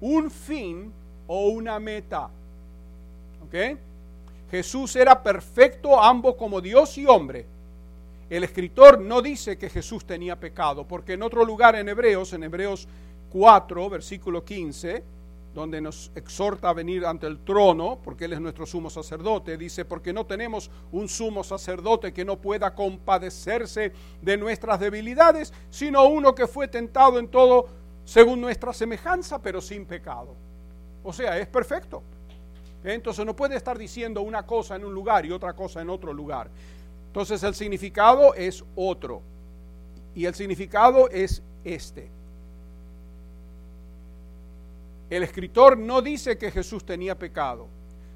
[0.00, 0.92] un fin
[1.26, 2.28] o una meta.
[3.46, 3.78] ¿Ok?
[4.50, 7.46] Jesús era perfecto ambos como Dios y hombre.
[8.30, 12.44] El escritor no dice que Jesús tenía pecado, porque en otro lugar en Hebreos, en
[12.44, 12.88] Hebreos
[13.30, 15.02] 4, versículo 15,
[15.54, 19.56] donde nos exhorta a venir ante el trono, porque Él es nuestro sumo sacerdote.
[19.56, 26.06] Dice, porque no tenemos un sumo sacerdote que no pueda compadecerse de nuestras debilidades, sino
[26.06, 27.68] uno que fue tentado en todo
[28.04, 30.34] según nuestra semejanza, pero sin pecado.
[31.02, 32.02] O sea, es perfecto.
[32.82, 36.12] Entonces no puede estar diciendo una cosa en un lugar y otra cosa en otro
[36.12, 36.50] lugar.
[37.06, 39.22] Entonces el significado es otro.
[40.14, 42.10] Y el significado es este.
[45.08, 47.68] El escritor no dice que Jesús tenía pecado,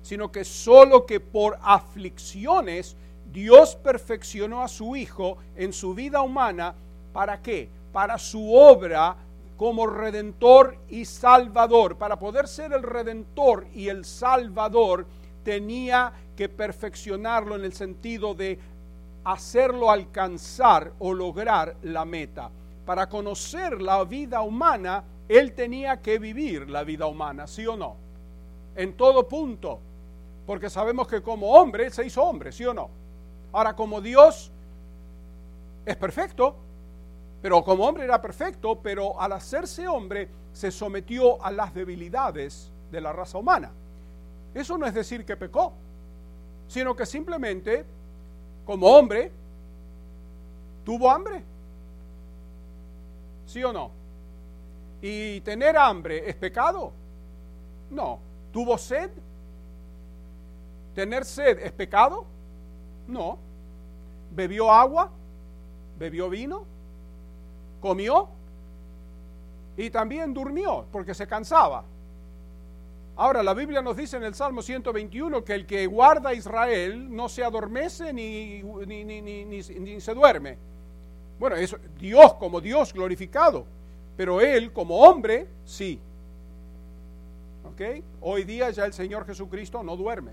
[0.02, 2.96] sino que solo que por aflicciones
[3.32, 6.74] Dios perfeccionó a su Hijo en su vida humana.
[7.12, 7.68] ¿Para qué?
[7.92, 9.16] Para su obra
[9.58, 11.98] como redentor y salvador.
[11.98, 15.04] Para poder ser el redentor y el salvador
[15.42, 18.58] tenía que perfeccionarlo en el sentido de
[19.24, 22.50] hacerlo alcanzar o lograr la meta.
[22.86, 27.96] Para conocer la vida humana él tenía que vivir la vida humana, ¿sí o no?
[28.76, 29.80] En todo punto.
[30.46, 32.88] Porque sabemos que como hombre, se hizo hombre, ¿sí o no?
[33.52, 34.50] Ahora, como Dios
[35.84, 36.56] es perfecto,
[37.40, 43.00] pero como hombre era perfecto, pero al hacerse hombre se sometió a las debilidades de
[43.00, 43.70] la raza humana.
[44.54, 45.72] Eso no es decir que pecó,
[46.66, 47.84] sino que simplemente,
[48.64, 49.30] como hombre,
[50.84, 51.44] tuvo hambre.
[53.46, 53.90] ¿Sí o no?
[55.00, 56.92] ¿Y tener hambre es pecado?
[57.90, 58.18] No.
[58.52, 59.10] ¿Tuvo sed?
[60.94, 62.26] ¿Tener sed es pecado?
[63.06, 63.38] No.
[64.32, 65.10] ¿Bebió agua?
[65.98, 66.66] ¿Bebió vino?
[67.80, 68.28] ¿Comió?
[69.76, 71.84] Y también durmió porque se cansaba.
[73.16, 77.14] Ahora, la Biblia nos dice en el Salmo 121 que el que guarda a Israel
[77.14, 80.56] no se adormece ni, ni, ni, ni se duerme.
[81.38, 83.66] Bueno, eso, Dios como Dios glorificado.
[84.16, 86.00] Pero él, como hombre, sí.
[87.64, 88.02] ¿Ok?
[88.20, 90.32] Hoy día ya el Señor Jesucristo no duerme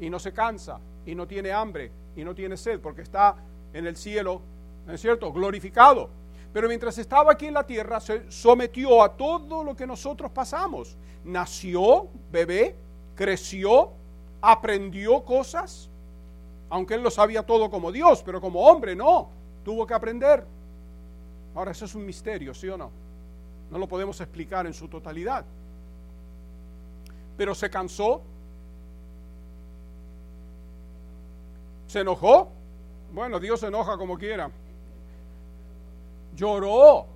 [0.00, 3.36] y no se cansa y no tiene hambre y no tiene sed porque está
[3.72, 4.42] en el cielo,
[4.86, 5.32] ¿no es cierto?
[5.32, 6.10] Glorificado.
[6.52, 10.96] Pero mientras estaba aquí en la tierra, se sometió a todo lo que nosotros pasamos.
[11.24, 12.76] Nació bebé,
[13.14, 13.92] creció,
[14.40, 15.88] aprendió cosas,
[16.68, 19.28] aunque él lo sabía todo como Dios, pero como hombre no,
[19.64, 20.44] tuvo que aprender.
[21.54, 22.90] Ahora, eso es un misterio, ¿sí o no?
[23.70, 25.44] No lo podemos explicar en su totalidad.
[27.36, 28.22] Pero se cansó,
[31.86, 32.48] se enojó.
[33.12, 34.50] Bueno, Dios se enoja como quiera
[36.40, 37.06] lloró,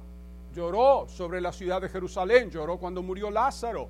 [0.55, 3.89] lloró sobre la ciudad de Jerusalén, lloró cuando murió Lázaro,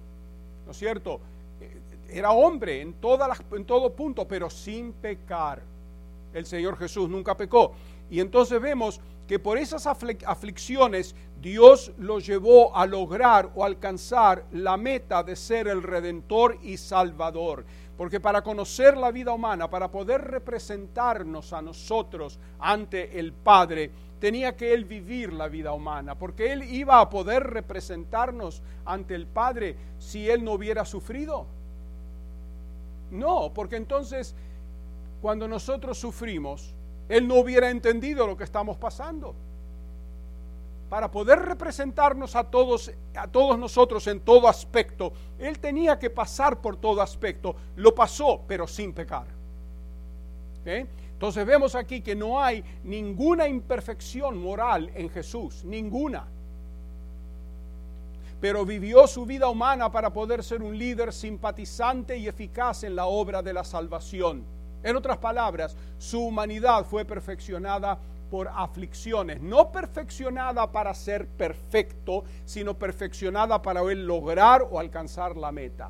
[0.64, 1.20] ¿no es cierto?
[1.60, 1.76] Eh,
[2.08, 5.60] era hombre en, todas las, en todo punto, pero sin pecar.
[6.32, 7.72] El Señor Jesús nunca pecó.
[8.10, 14.76] Y entonces vemos que por esas aflicciones Dios lo llevó a lograr o alcanzar la
[14.76, 17.64] meta de ser el redentor y salvador.
[17.96, 24.56] Porque para conocer la vida humana, para poder representarnos a nosotros ante el Padre, tenía
[24.56, 29.76] que él vivir la vida humana, porque él iba a poder representarnos ante el Padre
[29.98, 31.46] si él no hubiera sufrido.
[33.10, 34.34] No, porque entonces
[35.20, 36.74] cuando nosotros sufrimos,
[37.08, 39.34] él no hubiera entendido lo que estamos pasando.
[40.90, 46.60] Para poder representarnos a todos, a todos nosotros en todo aspecto, él tenía que pasar
[46.60, 47.56] por todo aspecto.
[47.76, 49.26] Lo pasó, pero sin pecar.
[50.66, 50.86] ¿Eh?
[51.24, 56.26] Entonces vemos aquí que no hay ninguna imperfección moral en Jesús, ninguna.
[58.42, 63.06] Pero vivió su vida humana para poder ser un líder simpatizante y eficaz en la
[63.06, 64.44] obra de la salvación.
[64.82, 67.98] En otras palabras, su humanidad fue perfeccionada
[68.30, 75.50] por aflicciones, no perfeccionada para ser perfecto, sino perfeccionada para él lograr o alcanzar la
[75.52, 75.88] meta.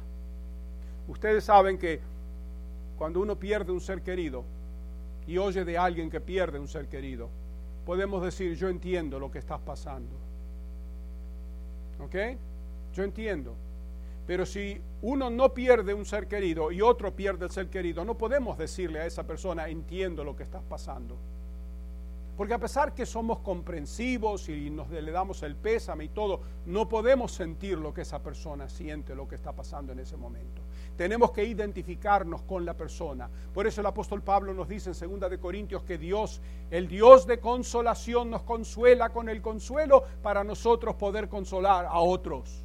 [1.09, 1.99] Ustedes saben que
[2.97, 4.45] cuando uno pierde un ser querido,
[5.27, 7.29] y oye de alguien que pierde un ser querido,
[7.85, 10.17] podemos decir, yo entiendo lo que estás pasando.
[12.01, 12.17] ¿Ok?
[12.93, 13.55] Yo entiendo.
[14.27, 18.17] Pero si uno no pierde un ser querido y otro pierde el ser querido, no
[18.17, 21.17] podemos decirle a esa persona, entiendo lo que estás pasando.
[22.37, 26.89] Porque a pesar que somos comprensivos y nos le damos el pésame y todo, no
[26.89, 30.61] podemos sentir lo que esa persona siente, lo que está pasando en ese momento.
[30.97, 33.31] Tenemos que identificarnos con la persona.
[33.53, 36.41] Por eso el apóstol Pablo nos dice en 2 de Corintios que Dios,
[36.73, 42.65] el Dios de consolación, nos consuela con el consuelo para nosotros poder consolar a otros.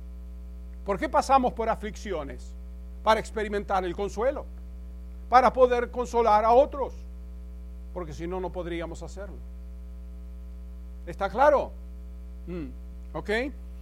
[0.84, 2.55] ¿Por qué pasamos por aflicciones?
[3.03, 4.45] Para experimentar el consuelo,
[5.29, 6.93] para poder consolar a otros,
[7.93, 9.38] porque si no, no podríamos hacerlo.
[11.10, 11.72] ¿Está claro?
[12.45, 12.67] Mm,
[13.13, 13.30] ¿Ok?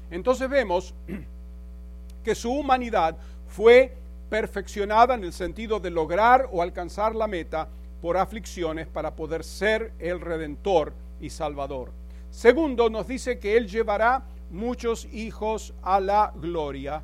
[0.10, 0.94] Entonces vemos
[2.24, 3.18] que su humanidad
[3.50, 3.94] fue
[4.30, 7.68] perfeccionada en el sentido de lograr o alcanzar la meta
[8.02, 11.92] por aflicciones para poder ser el redentor y salvador.
[12.32, 17.02] Segundo, nos dice que Él llevará muchos hijos a la gloria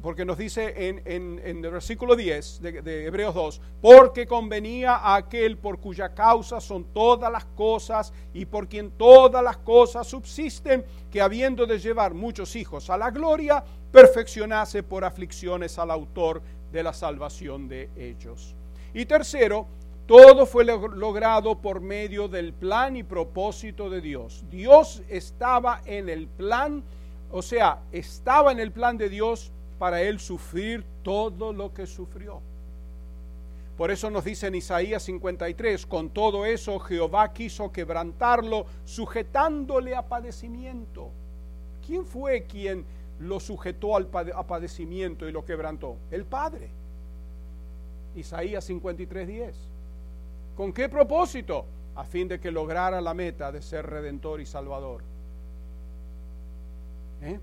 [0.00, 5.58] porque nos dice en, el versículo 10 de, de, Hebreos 2, porque convenía a aquel
[5.58, 11.20] por cuya causa son todas las cosas y por quien todas las cosas subsisten, que
[11.20, 16.40] habiendo de llevar muchos hijos a la gloria, perfeccionase por aflicciones al autor
[16.72, 18.56] de la salvación de ellos.
[18.94, 19.66] Y tercero,
[20.06, 24.46] todo fue logrado por medio del plan y propósito de Dios.
[24.48, 26.82] Dios estaba en el plan,
[27.30, 32.40] o sea, estaba en el plan de Dios para él sufrir todo lo que sufrió.
[33.76, 40.02] Por eso nos dice en Isaías 53, con todo eso Jehová quiso quebrantarlo, sujetándole a
[40.02, 41.10] padecimiento.
[41.86, 42.84] ¿Quién fue quien
[43.20, 45.96] lo sujetó al padecimiento y lo quebrantó?
[46.10, 46.70] El Padre.
[48.16, 49.56] Isaías 53, 10.
[50.56, 51.64] ¿Con qué propósito?
[51.94, 55.02] A fin de que lograra la meta de ser redentor y salvador.
[57.22, 57.38] ¿Eh?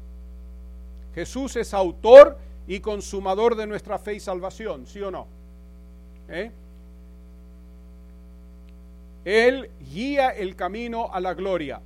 [1.15, 5.27] Jesús es autor y consumador de nuestra fe y salvación, ¿sí o no?
[6.27, 6.51] ¿Eh?
[9.23, 11.81] Él guía el camino a la gloria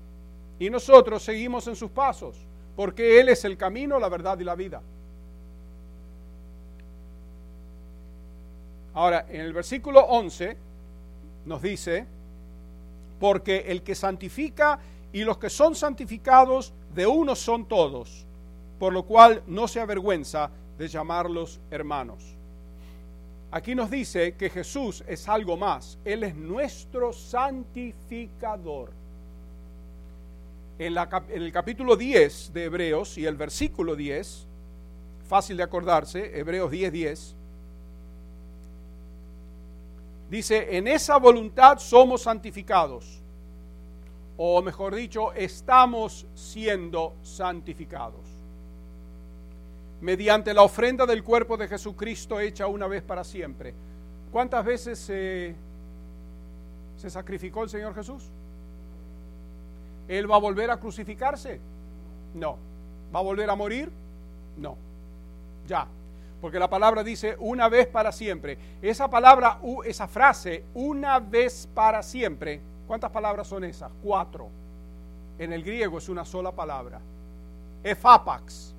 [0.57, 2.37] y nosotros seguimos en sus pasos,
[2.75, 4.81] porque Él es el camino, la verdad y la vida.
[8.95, 10.57] Ahora, en el versículo 11
[11.45, 12.07] nos dice,
[13.19, 14.79] porque el que santifica
[15.13, 18.25] y los que son santificados, de uno son todos
[18.79, 22.35] por lo cual no se avergüenza de llamarlos hermanos.
[23.51, 28.91] Aquí nos dice que Jesús es algo más, Él es nuestro santificador.
[30.77, 30.95] En,
[31.29, 34.47] el capítulo 10 de Hebreos y el versículo 10,
[35.27, 37.35] fácil de acordarse, Hebreos 10, 10,
[40.29, 43.19] dice, en esa voluntad somos santificados
[44.41, 48.28] o mejor dicho, estamos siendo santificados.
[50.01, 53.73] Mediante la ofrenda del cuerpo de Jesucristo hecha una vez para siempre.
[54.31, 55.55] ¿Cuántas veces se,
[56.97, 58.29] se sacrificó el Señor Jesús?
[60.07, 61.59] ¿Él va a volver a crucificarse?
[62.33, 62.57] No.
[63.13, 63.91] ¿Va a volver a morir?
[64.57, 64.77] No.
[65.67, 65.87] Ya.
[66.41, 68.57] Porque la palabra dice una vez para siempre.
[68.81, 73.91] Esa palabra, esa frase, una vez para siempre, ¿cuántas palabras son esas?
[74.01, 74.47] Cuatro.
[75.37, 76.99] En el griego es una sola palabra.
[77.83, 78.73] Efapax.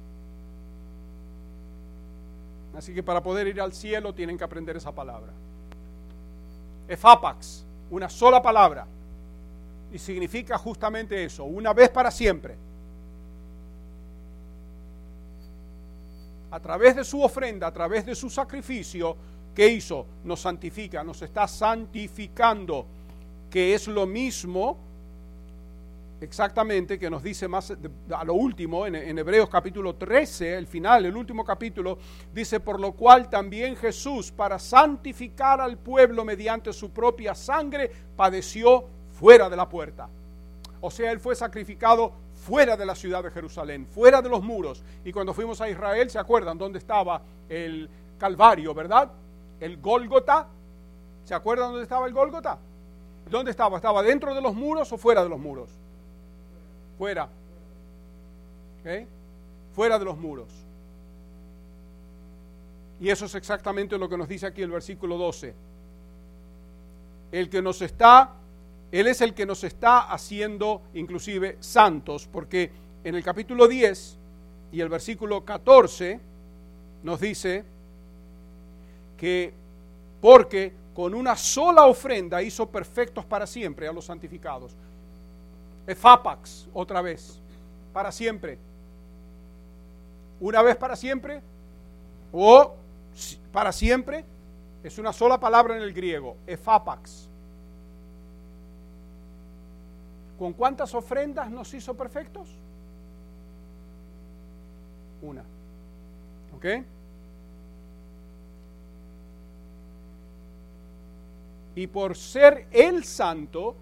[2.77, 5.33] Así que para poder ir al cielo tienen que aprender esa palabra.
[6.89, 8.87] Efapax, una sola palabra.
[9.93, 12.57] Y significa justamente eso, una vez para siempre.
[16.51, 19.17] a través de su ofrenda, a través de su sacrificio,
[19.55, 20.07] ¿qué hizo?
[20.25, 22.87] Nos santifica, nos está santificando,
[23.51, 24.77] que es lo mismo
[26.21, 27.73] exactamente que nos dice más
[28.15, 31.99] a lo último, en, Hebreos capítulo 13, el final, el último capítulo,
[32.33, 38.85] dice, por lo cual también Jesús, para santificar al pueblo mediante su propia sangre, padeció
[39.11, 40.09] fuera de la puerta.
[40.81, 44.83] O sea, Él fue sacrificado fuera de la ciudad de Jerusalén, fuera de los muros.
[45.05, 49.11] Y cuando fuimos a Israel, ¿se acuerdan dónde estaba el Calvario, verdad?
[49.61, 50.49] El Gólgota.
[51.25, 52.59] ¿Se acuerdan dónde estaba el Gólgota?
[53.31, 53.77] ¿Dónde estaba?
[53.77, 55.71] ¿Estaba dentro de los muros o fuera de los muros?
[57.01, 57.31] Fuera.
[59.73, 60.49] Fuera de los muros.
[63.01, 65.55] Y eso es exactamente lo que nos dice aquí el versículo 12.
[67.33, 68.35] El que nos está
[68.93, 72.71] él es el que nos está haciendo inclusive santos, porque
[73.03, 74.19] en el capítulo 10
[74.73, 76.21] y el versículo 14
[77.03, 77.65] nos dice
[79.17, 79.55] que
[80.21, 84.77] porque con una sola ofrenda hizo perfectos para siempre a los santificados.
[85.87, 87.41] Efapax, otra vez,
[87.93, 88.59] para siempre.
[90.41, 91.43] Una vez para siempre
[92.33, 92.75] o
[93.53, 94.25] para siempre
[94.83, 97.29] es una sola palabra en el griego, efapax.
[100.39, 102.49] ¿Con cuántas ofrendas nos hizo perfectos?
[105.21, 105.45] Una.
[106.57, 106.67] ¿Ok?
[111.75, 113.77] Y por ser el santo,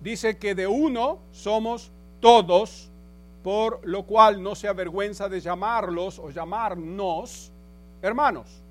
[0.00, 1.90] dice que de uno somos
[2.20, 2.90] todos,
[3.42, 7.52] por lo cual no se avergüenza de llamarlos o llamarnos
[8.02, 8.62] hermanos.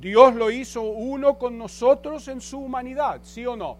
[0.00, 3.78] Dios lo hizo uno con nosotros en su humanidad, ¿sí o no?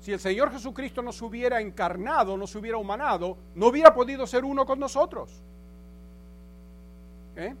[0.00, 4.26] si el Señor Jesucristo no se hubiera encarnado, no se hubiera humanado, no hubiera podido
[4.26, 5.30] ser uno con nosotros.
[7.36, 7.54] ¿Eh?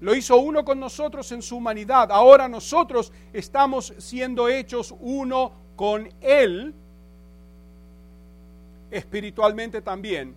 [0.00, 2.10] Lo hizo uno con nosotros en su humanidad.
[2.10, 6.74] Ahora nosotros estamos siendo hechos uno con Él,
[8.90, 10.34] espiritualmente también.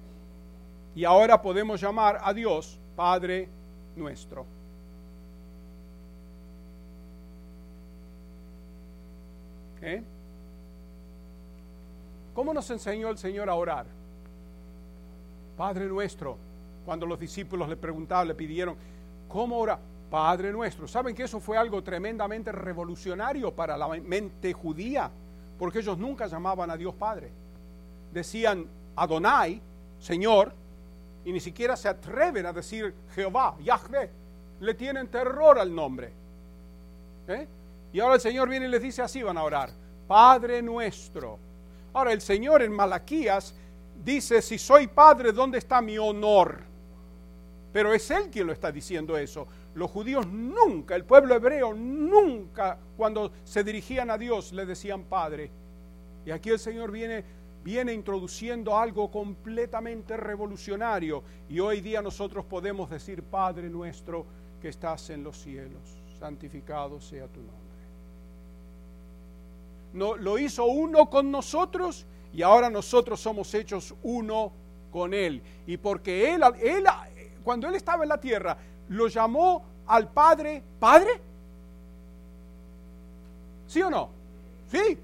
[0.96, 3.50] Y ahora podemos llamar a Dios Padre
[3.96, 4.46] nuestro.
[9.82, 10.04] ¿Eh?
[12.34, 13.86] ¿Cómo nos enseñó el Señor a orar?
[15.56, 16.38] Padre nuestro,
[16.86, 18.76] cuando los discípulos le preguntaban, le pidieron,
[19.28, 19.80] ¿cómo ora?
[20.10, 20.88] Padre nuestro.
[20.88, 25.10] ¿Saben que eso fue algo tremendamente revolucionario para la mente judía?
[25.60, 27.30] Porque ellos nunca llamaban a Dios Padre.
[28.14, 28.66] Decían
[28.96, 29.62] Adonai,
[30.00, 30.54] Señor,
[31.26, 34.10] y ni siquiera se atreven a decir Jehová, Yahvé.
[34.62, 36.12] Le tienen terror al nombre.
[37.28, 37.48] ¿Eh?
[37.92, 39.70] Y ahora el Señor viene y les dice así van a orar.
[40.08, 41.38] Padre nuestro
[41.98, 43.56] Ahora el Señor en Malaquías
[44.06, 46.60] dice, si soy padre, ¿dónde está mi honor?
[47.78, 49.46] Pero es Él quien lo está diciendo eso.
[49.76, 55.52] Los judíos nunca, el pueblo hebreo nunca, cuando se dirigían a Dios, le decían Padre.
[56.26, 57.24] Y aquí el Señor viene,
[57.64, 61.22] viene introduciendo algo completamente revolucionario.
[61.48, 64.26] Y hoy día nosotros podemos decir, Padre nuestro
[64.60, 67.68] que estás en los cielos, santificado sea tu nombre
[69.94, 74.52] lo hizo uno con nosotros y ahora nosotros somos hechos uno
[74.92, 75.42] con Él.
[75.66, 76.86] Y porque Él, él,
[77.48, 78.58] cuando Él estaba en la tierra,
[78.90, 81.12] lo llamó al Padre, Padre.
[83.66, 84.10] ¿Sí o no?
[84.70, 85.00] Sí.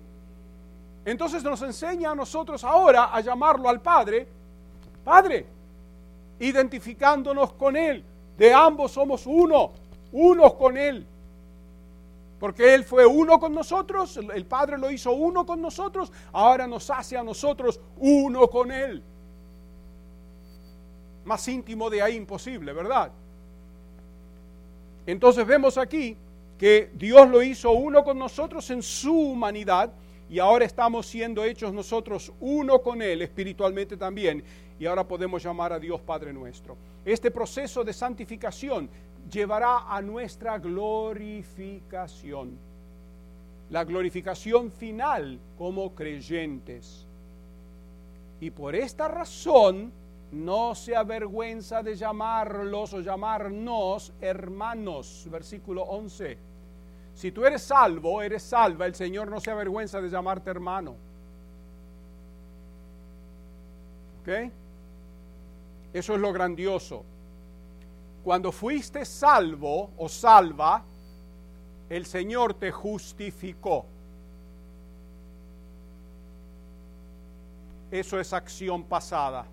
[1.05, 4.27] Entonces nos enseña a nosotros ahora a llamarlo al Padre,
[5.05, 5.45] Padre,
[6.37, 8.03] identificándonos con Él.
[8.37, 9.71] De ambos somos uno,
[10.11, 11.07] unos con Él.
[12.41, 16.89] Porque Él fue uno con nosotros, el Padre lo hizo uno con nosotros, ahora nos
[16.89, 19.01] hace a nosotros uno con Él.
[21.25, 23.11] Más íntimo de ahí imposible, ¿verdad?
[25.05, 26.17] Entonces vemos aquí
[26.57, 29.91] que Dios lo hizo uno con nosotros en su humanidad
[30.29, 34.43] y ahora estamos siendo hechos nosotros uno con Él espiritualmente también
[34.79, 36.77] y ahora podemos llamar a Dios Padre nuestro.
[37.05, 38.89] Este proceso de santificación
[39.31, 42.57] llevará a nuestra glorificación,
[43.69, 47.05] la glorificación final como creyentes.
[48.39, 49.91] Y por esta razón
[50.33, 55.27] no se avergüenza de llamarlos o llamarnos hermanos.
[55.29, 56.37] Versículo 11.
[57.13, 60.95] Si tú eres salvo, eres salva, el Señor no se avergüenza de llamarte hermano.
[64.21, 64.51] ¿Ok?
[65.93, 67.03] Eso es lo grandioso.
[68.23, 70.83] Cuando fuiste salvo o salva,
[71.89, 73.85] el Señor te justificó.
[77.91, 79.45] Eso es acción pasada.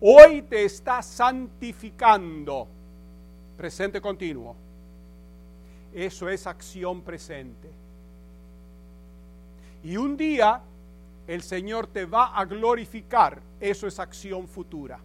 [0.00, 2.68] Hoy te está santificando.
[3.56, 4.54] Presente continuo.
[5.94, 7.70] Eso es acción presente.
[9.82, 10.60] Y un día
[11.26, 13.40] el Señor te va a glorificar.
[13.60, 14.98] Eso es acción futura.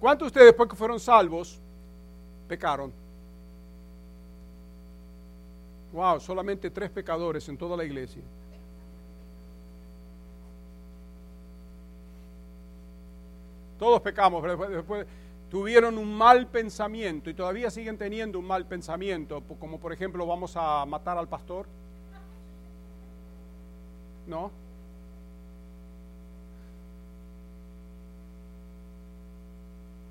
[0.00, 1.60] ¿Cuántos de ustedes después que fueron salvos
[2.48, 2.92] pecaron?
[5.92, 8.22] Wow, solamente tres pecadores en toda la iglesia.
[13.82, 15.04] Todos pecamos, pero después,
[15.50, 20.56] tuvieron un mal pensamiento y todavía siguen teniendo un mal pensamiento, como por ejemplo vamos
[20.56, 21.66] a matar al pastor.
[24.28, 24.52] ¿No?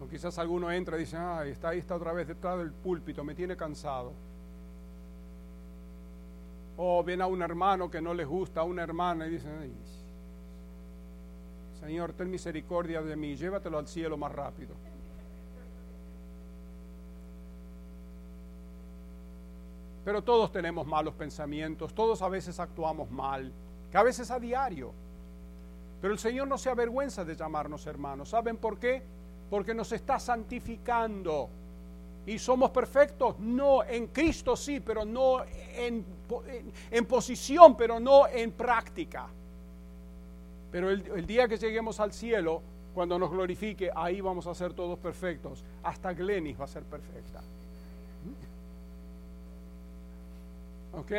[0.01, 3.23] O quizás alguno entra y dice, ay, está ahí, está otra vez detrás del púlpito,
[3.23, 4.11] me tiene cansado.
[6.75, 9.71] O ven a un hermano que no les gusta, a una hermana y dicen, ay,
[11.81, 14.75] Señor, ten misericordia de mí, llévatelo al cielo más rápido.
[20.05, 23.51] Pero todos tenemos malos pensamientos, todos a veces actuamos mal,
[23.91, 24.93] que a veces a diario.
[26.01, 28.29] Pero el Señor no se avergüenza de llamarnos hermanos.
[28.29, 29.01] ¿Saben por qué?
[29.49, 31.49] Porque nos está santificando.
[32.27, 33.39] ¿Y somos perfectos?
[33.39, 36.05] No, en Cristo sí, pero no en,
[36.47, 39.27] en, en posición, pero no en práctica.
[40.71, 42.61] Pero el, día que lleguemos al cielo,
[42.93, 45.63] cuando nos glorifique, ahí vamos a ser todos perfectos.
[45.83, 47.41] Hasta Glenis va a ser perfecta.
[50.93, 51.11] ¿Ok?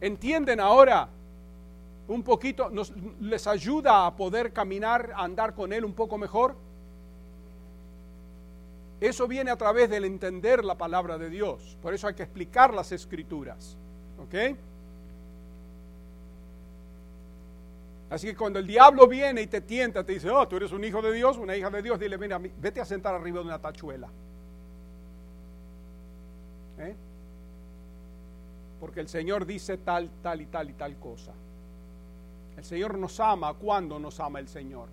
[0.00, 1.08] ¿Entienden ahora?
[2.08, 6.54] Un poquito, nos, ¿les ayuda a poder caminar, a andar con Él un poco mejor?
[9.00, 11.76] Eso viene a través del entender la palabra de Dios.
[11.82, 13.76] Por eso hay que explicar las escrituras.
[14.18, 14.56] ¿Ok?
[18.10, 20.82] Así que cuando el diablo viene y te tienta, te dice, oh, tú eres un
[20.82, 23.58] hijo de Dios, una hija de Dios, dile, mira, vete a sentar arriba de una
[23.58, 24.08] tachuela.
[26.78, 26.94] ¿Eh?
[28.80, 31.32] Porque el Señor dice tal, tal y tal y tal cosa.
[32.56, 33.52] El Señor nos ama.
[33.54, 34.88] ¿Cuándo nos ama el Señor?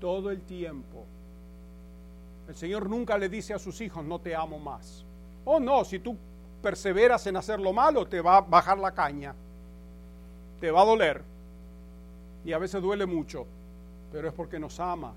[0.00, 1.04] Todo el tiempo.
[2.48, 5.04] El Señor nunca le dice a sus hijos, no te amo más.
[5.44, 6.16] Oh, no, si tú
[6.62, 9.34] perseveras en hacer lo malo, te va a bajar la caña.
[10.60, 11.37] Te va a doler
[12.48, 13.46] y a veces duele mucho,
[14.10, 15.12] pero es porque nos ama.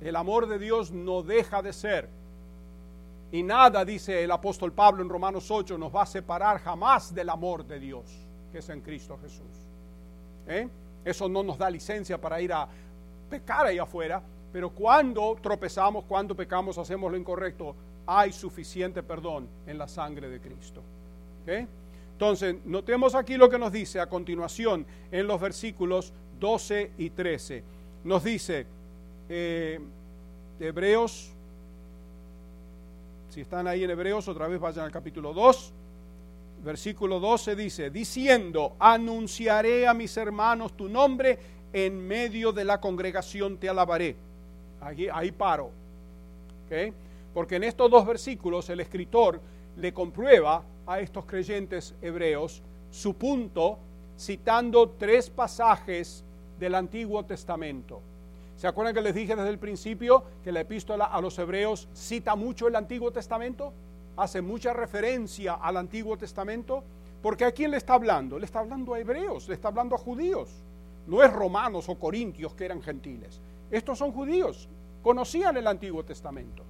[0.00, 2.08] El amor de Dios no deja de ser.
[3.30, 7.28] Y nada, dice el apóstol Pablo en Romanos 8, nos va a separar jamás del
[7.28, 8.06] amor de Dios,
[8.50, 9.66] que es en Cristo Jesús.
[10.46, 10.66] ¿Eh?
[11.04, 12.66] Eso no nos da licencia para ir a
[13.28, 19.76] pecar ahí afuera, pero cuando tropezamos, cuando pecamos, hacemos lo incorrecto, hay suficiente perdón en
[19.76, 20.80] la sangre de Cristo.
[21.42, 21.68] ¿Okay?
[22.18, 27.62] Entonces, notemos aquí lo que nos dice a continuación en los versículos 12 y 13.
[28.02, 28.66] Nos dice,
[29.28, 29.78] eh,
[30.58, 31.30] Hebreos,
[33.28, 35.72] si están ahí en Hebreos, otra vez vayan al capítulo 2,
[36.64, 41.38] versículo 12 dice, diciendo, anunciaré a mis hermanos tu nombre,
[41.72, 44.16] en medio de la congregación te alabaré.
[44.80, 45.70] Ahí, ahí paro.
[47.32, 49.40] Porque en estos dos versículos el escritor
[49.76, 53.78] le comprueba a estos creyentes hebreos su punto
[54.18, 56.24] citando tres pasajes
[56.58, 58.00] del Antiguo Testamento.
[58.56, 62.34] ¿Se acuerdan que les dije desde el principio que la epístola a los hebreos cita
[62.34, 63.72] mucho el Antiguo Testamento?
[64.16, 66.82] Hace mucha referencia al Antiguo Testamento.
[67.22, 68.38] Porque a quién le está hablando?
[68.38, 70.48] Le está hablando a hebreos, le está hablando a judíos.
[71.06, 73.40] No es romanos o corintios que eran gentiles.
[73.70, 74.68] Estos son judíos,
[75.02, 76.62] conocían el Antiguo Testamento.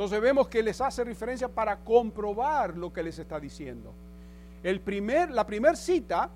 [0.00, 3.92] Entonces vemos que les hace referencia para comprobar lo que les está diciendo.
[4.62, 6.30] El primer, la primera cita,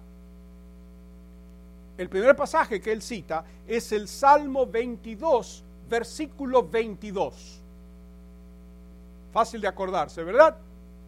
[1.96, 7.62] el primer pasaje que él cita es el Salmo 22, versículo 22.
[9.32, 10.58] Fácil de acordarse, ¿verdad?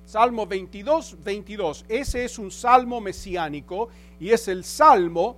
[0.06, 1.84] Salmo 22, 22.
[1.90, 5.36] Ese es un salmo mesiánico y es el salmo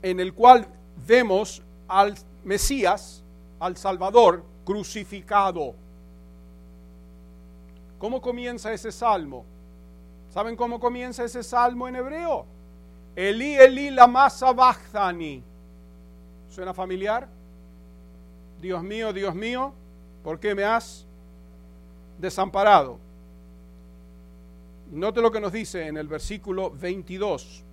[0.00, 0.66] en el cual
[1.06, 3.22] vemos al Mesías,
[3.60, 5.74] al Salvador, crucificado.
[7.98, 9.44] ¿Cómo comienza ese salmo?
[10.30, 12.46] ¿Saben cómo comienza ese salmo en hebreo?
[13.16, 15.42] Eli, Eli, lama sabachthani.
[16.48, 17.28] ¿Suena familiar?
[18.60, 19.72] Dios mío, Dios mío,
[20.22, 21.06] ¿por qué me has
[22.18, 22.98] desamparado?
[24.90, 27.64] Note lo que nos dice en el versículo 22.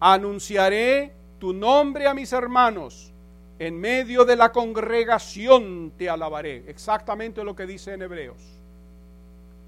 [0.00, 3.12] Anunciaré tu nombre a mis hermanos,
[3.58, 6.64] en medio de la congregación te alabaré.
[6.66, 8.61] Exactamente lo que dice en Hebreos.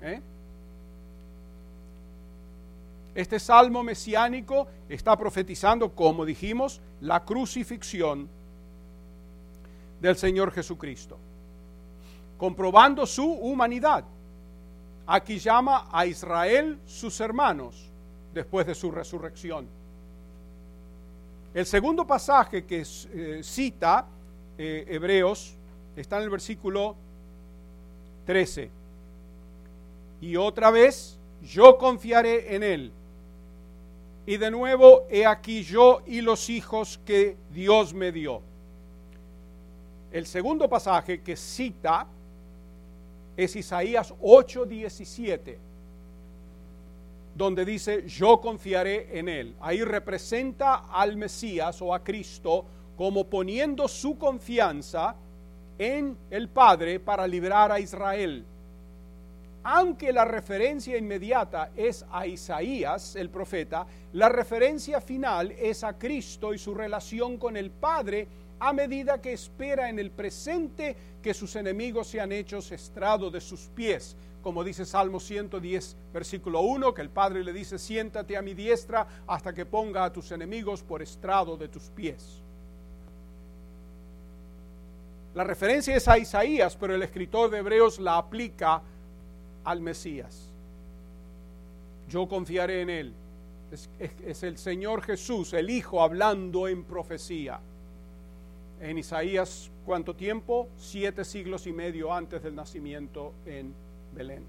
[0.04, 0.20] ¿Eh?
[3.14, 8.28] Este salmo mesiánico está profetizando, como dijimos, la crucifixión
[10.00, 11.16] del Señor Jesucristo,
[12.36, 14.04] comprobando su humanidad.
[15.06, 17.90] Aquí llama a Israel sus hermanos
[18.34, 19.66] después de su resurrección.
[21.54, 24.06] El segundo pasaje que eh, cita
[24.58, 25.54] eh, Hebreos
[25.96, 26.96] está en el versículo
[28.26, 28.83] 13.
[30.20, 32.92] Y otra vez, yo confiaré en él.
[34.26, 38.40] Y de nuevo, he aquí yo y los hijos que Dios me dio.
[40.10, 42.06] El segundo pasaje que cita
[43.36, 45.58] es Isaías 8:17,
[47.34, 49.54] donde dice, yo confiaré en él.
[49.60, 52.64] Ahí representa al Mesías o a Cristo
[52.96, 55.16] como poniendo su confianza
[55.78, 58.44] en el Padre para librar a Israel.
[59.66, 66.52] Aunque la referencia inmediata es a Isaías, el profeta, la referencia final es a Cristo
[66.52, 68.28] y su relación con el Padre
[68.60, 73.70] a medida que espera en el presente que sus enemigos sean hechos estrado de sus
[73.74, 74.18] pies.
[74.42, 79.06] Como dice Salmo 110, versículo 1, que el Padre le dice, siéntate a mi diestra
[79.26, 82.42] hasta que ponga a tus enemigos por estrado de tus pies.
[85.34, 88.82] La referencia es a Isaías, pero el escritor de Hebreos la aplica
[89.64, 90.50] al Mesías.
[92.08, 93.12] Yo confiaré en él.
[93.98, 97.60] Es, el Señor Jesús, el Hijo, hablando en profecía
[98.80, 100.68] en Isaías, ¿cuánto tiempo?
[100.76, 103.74] Siete siglos y medio antes del nacimiento en
[104.14, 104.44] Belén.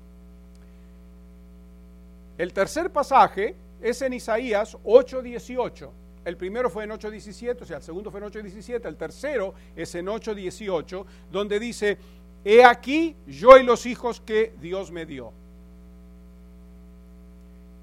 [2.38, 5.89] El tercer pasaje es en Isaías 8:18.
[6.26, 9.93] El primero fue en 8:17, o sea, el segundo fue en 8:17, el tercero es
[9.95, 11.97] en 8:18, donde dice,
[12.45, 15.33] he aquí yo y los hijos que Dios me dio.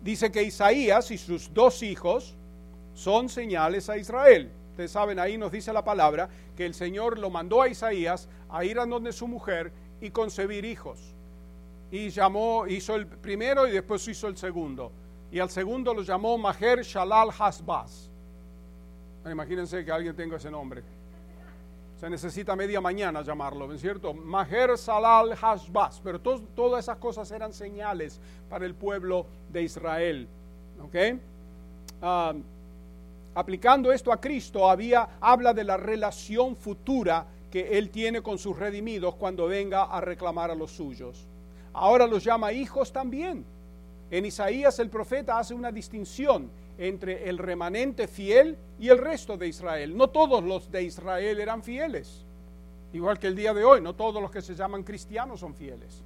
[0.03, 2.35] Dice que Isaías y sus dos hijos
[2.95, 4.51] son señales a Israel.
[4.71, 8.65] Ustedes saben, ahí nos dice la palabra que el Señor lo mandó a Isaías a
[8.65, 10.99] ir a donde su mujer y concebir hijos.
[11.91, 14.91] Y llamó, hizo el primero y después hizo el segundo.
[15.31, 18.11] Y al segundo lo llamó Maher Shalal Hasbaz.
[19.31, 20.83] Imagínense que alguien tenga ese nombre.
[22.03, 24.13] Se necesita media mañana llamarlo, ¿no es cierto?
[24.13, 26.01] Maher Shalal Hasbaz.
[26.03, 30.27] Pero todas esas cosas eran señales para el pueblo de Israel.
[30.85, 30.97] ¿Ok?
[32.03, 32.35] Ah,
[33.37, 38.59] aplicando esto a Cristo, había, habla de la relación futura que Él tiene con sus
[38.59, 41.29] redimidos cuando venga a reclamar a los suyos.
[41.73, 43.45] Ahora los llama hijos también.
[44.11, 46.51] En Isaías el profeta hace una distinción
[46.89, 49.97] entre el remanente fiel y el resto de Israel.
[49.97, 52.25] No todos los de Israel eran fieles.
[52.93, 56.03] Igual que el día de hoy, no todos los que se llaman cristianos son fieles.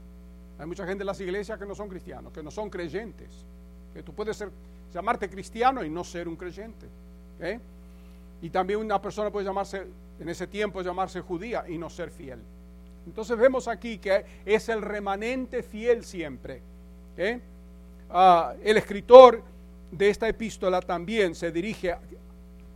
[0.58, 3.30] Hay mucha gente en las iglesias que no son cristianos, que no son creyentes.
[3.94, 4.50] Que tú puedes ser,
[4.92, 6.86] llamarte cristiano y no ser un creyente.
[8.42, 9.86] Y también una persona puede llamarse,
[10.20, 12.38] en ese tiempo, llamarse judía y no ser fiel.
[13.06, 16.60] Entonces vemos aquí que es el remanente fiel siempre.
[18.10, 19.42] Ah, el escritor
[19.90, 21.96] de esta epístola también se dirige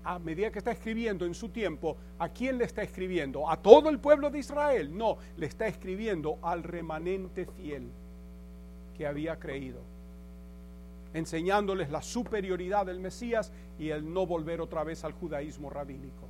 [0.04, 3.48] a, medida que está escribiendo en su tiempo, ¿a quién le está escribiendo?
[3.48, 4.96] ¿A todo el pueblo de Israel?
[4.96, 7.90] No, le está escribiendo al remanente fiel
[8.96, 9.80] que había creído
[11.12, 16.29] enseñándoles la superioridad del Mesías y el no volver otra vez al judaísmo rabínico.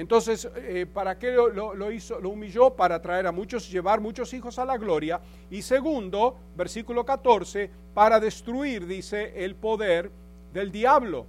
[0.00, 2.18] Entonces, eh, ¿para qué lo, hizo?
[2.20, 5.20] Lo humilló para traer a muchos, llevar muchos hijos a la gloria.
[5.50, 10.10] Y segundo, versículo 14, para destruir, dice, el poder
[10.54, 11.26] del diablo.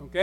[0.00, 0.16] ¿Ok?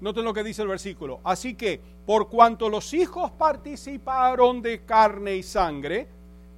[0.00, 1.20] Noten lo que dice el versículo.
[1.22, 6.06] Así que, por cuanto los hijos participaron de carne y sangre,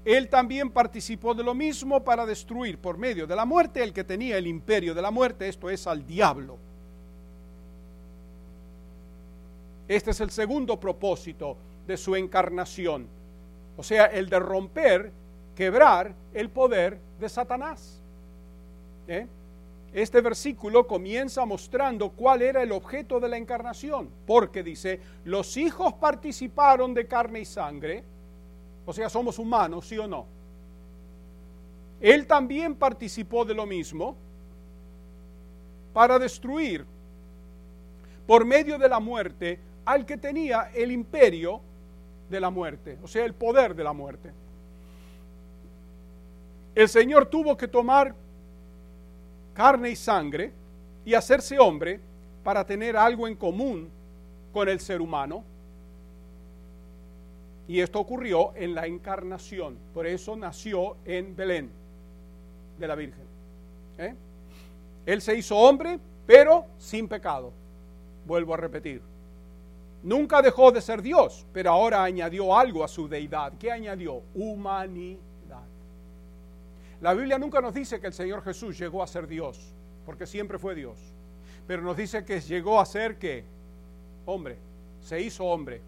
[0.04, 4.04] él también participó de lo mismo para destruir por medio de la muerte el que
[4.04, 6.67] tenía el imperio de la muerte, esto es al diablo.
[9.88, 13.08] Este es el segundo propósito de su encarnación.
[13.76, 15.10] O sea, el de romper,
[15.56, 18.02] quebrar el poder de Satanás.
[19.08, 19.26] ¿Eh?
[19.94, 25.94] Este versículo comienza mostrando cuál era el objeto de la encarnación, porque dice, los hijos
[25.94, 28.04] participaron de carne y sangre,
[28.84, 30.26] o sea, somos humanos, sí o no.
[32.00, 34.14] Él también participó de lo mismo
[35.94, 36.84] para destruir
[38.26, 39.58] por medio de la muerte
[39.88, 41.62] al que tenía el imperio
[42.28, 44.30] de la muerte, o sea, el poder de la muerte.
[46.74, 48.14] El Señor tuvo que tomar
[49.54, 50.52] carne y sangre
[51.06, 52.00] y hacerse hombre
[52.44, 53.88] para tener algo en común
[54.52, 55.42] con el ser humano.
[57.66, 61.70] Y esto ocurrió en la encarnación, por eso nació en Belén
[62.78, 63.24] de la Virgen.
[63.96, 64.14] ¿eh?
[65.06, 67.54] Él se hizo hombre, pero sin pecado.
[68.26, 69.07] Vuelvo a repetir.
[70.02, 73.52] Nunca dejó de ser Dios, pero ahora añadió algo a su deidad.
[73.58, 74.22] ¿Qué añadió?
[74.34, 75.18] Humanidad.
[77.00, 79.74] La Biblia nunca nos dice que el Señor Jesús llegó a ser Dios,
[80.06, 80.98] porque siempre fue Dios.
[81.66, 83.44] Pero nos dice que llegó a ser que
[84.24, 84.56] hombre,
[85.00, 85.80] se hizo hombre.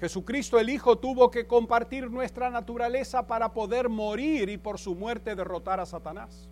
[0.00, 5.36] Jesucristo el Hijo tuvo que compartir nuestra naturaleza para poder morir y por su muerte
[5.36, 6.48] derrotar a Satanás.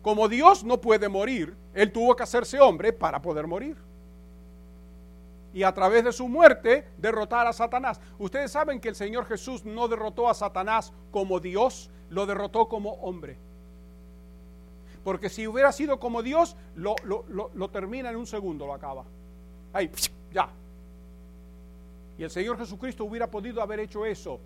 [0.00, 3.89] Como Dios no puede morir, Él tuvo que hacerse hombre para poder morir
[5.52, 8.00] y a través de su muerte derrotar a Satanás.
[8.18, 12.92] Ustedes saben que el Señor Jesús no derrotó a Satanás como Dios, lo derrotó como
[12.94, 13.36] hombre.
[15.02, 19.04] Porque si hubiera sido como Dios, lo, lo, termina en un segundo, lo acaba.
[19.72, 19.90] Ahí,
[20.32, 20.50] ya.
[22.18, 24.38] Y el Señor Jesucristo hubiera podido haber hecho eso,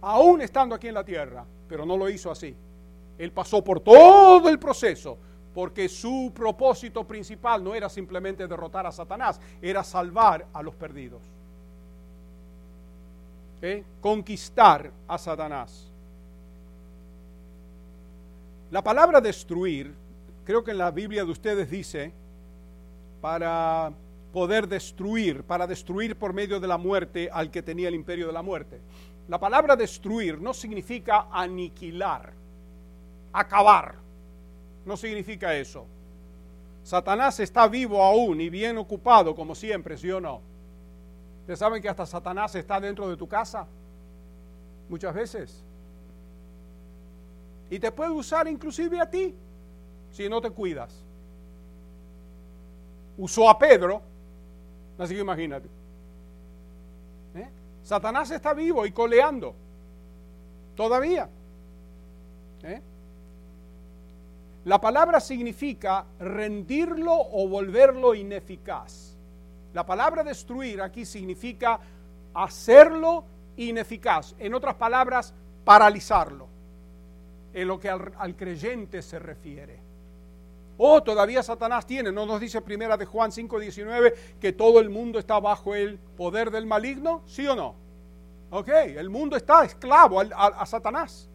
[0.00, 2.56] aún estando aquí en la tierra, pero no lo hizo así.
[3.18, 5.18] Él pasó por todo el proceso
[5.54, 11.22] porque su propósito principal no era simplemente derrotar a Satanás, era salvar a los perdidos.
[13.60, 13.84] ¿Eh?
[14.00, 15.90] Conquistar a Satanás.
[18.70, 19.94] La palabra destruir,
[20.44, 22.12] creo que en la Biblia de ustedes dice,
[23.20, 23.92] para
[24.32, 28.32] poder destruir, para destruir por medio de la muerte al que tenía el imperio de
[28.32, 28.80] la muerte.
[29.28, 32.32] La palabra destruir no significa aniquilar,
[33.32, 34.01] acabar
[34.84, 35.86] no significa eso.
[36.82, 40.40] Satanás está vivo aún y bien ocupado, como siempre, ¿sí o no?
[41.40, 43.66] Ustedes saben que hasta Satanás está dentro de tu casa,
[44.88, 45.64] muchas veces.
[47.70, 49.34] Y te puede usar inclusive a ti,
[50.10, 51.04] si no te cuidas.
[53.16, 54.02] Usó a Pedro,
[54.98, 55.68] así que imagínate.
[57.34, 57.48] ¿Eh?
[57.82, 59.54] Satanás está vivo y coleando,
[60.74, 61.28] todavía.
[62.64, 62.82] ¿Eh?
[64.64, 69.16] La palabra significa rendirlo o volverlo ineficaz.
[69.72, 71.80] La palabra destruir aquí significa
[72.34, 73.24] hacerlo
[73.56, 74.36] ineficaz.
[74.38, 75.34] En otras palabras,
[75.64, 76.46] paralizarlo.
[77.52, 79.80] En lo que al, creyente se refiere.
[80.78, 85.18] Oh, todavía Satanás tiene, ¿no nos dice primera de Juan 5:19 que todo el mundo
[85.18, 87.22] está bajo el poder del maligno?
[87.26, 87.74] ¿Sí o no?
[88.50, 91.28] Ok, el mundo está esclavo a Satanás.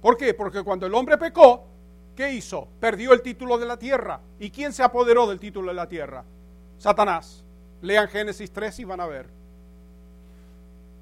[0.00, 0.34] ¿Por qué?
[0.34, 1.64] Porque cuando el hombre pecó,
[2.16, 2.66] ¿qué hizo?
[2.80, 4.20] Perdió el título de la tierra.
[4.40, 6.24] ¿Y quién se apoderó del título de la tierra?
[6.78, 7.44] Satanás.
[7.82, 9.28] Lean Génesis 3 y van a ver.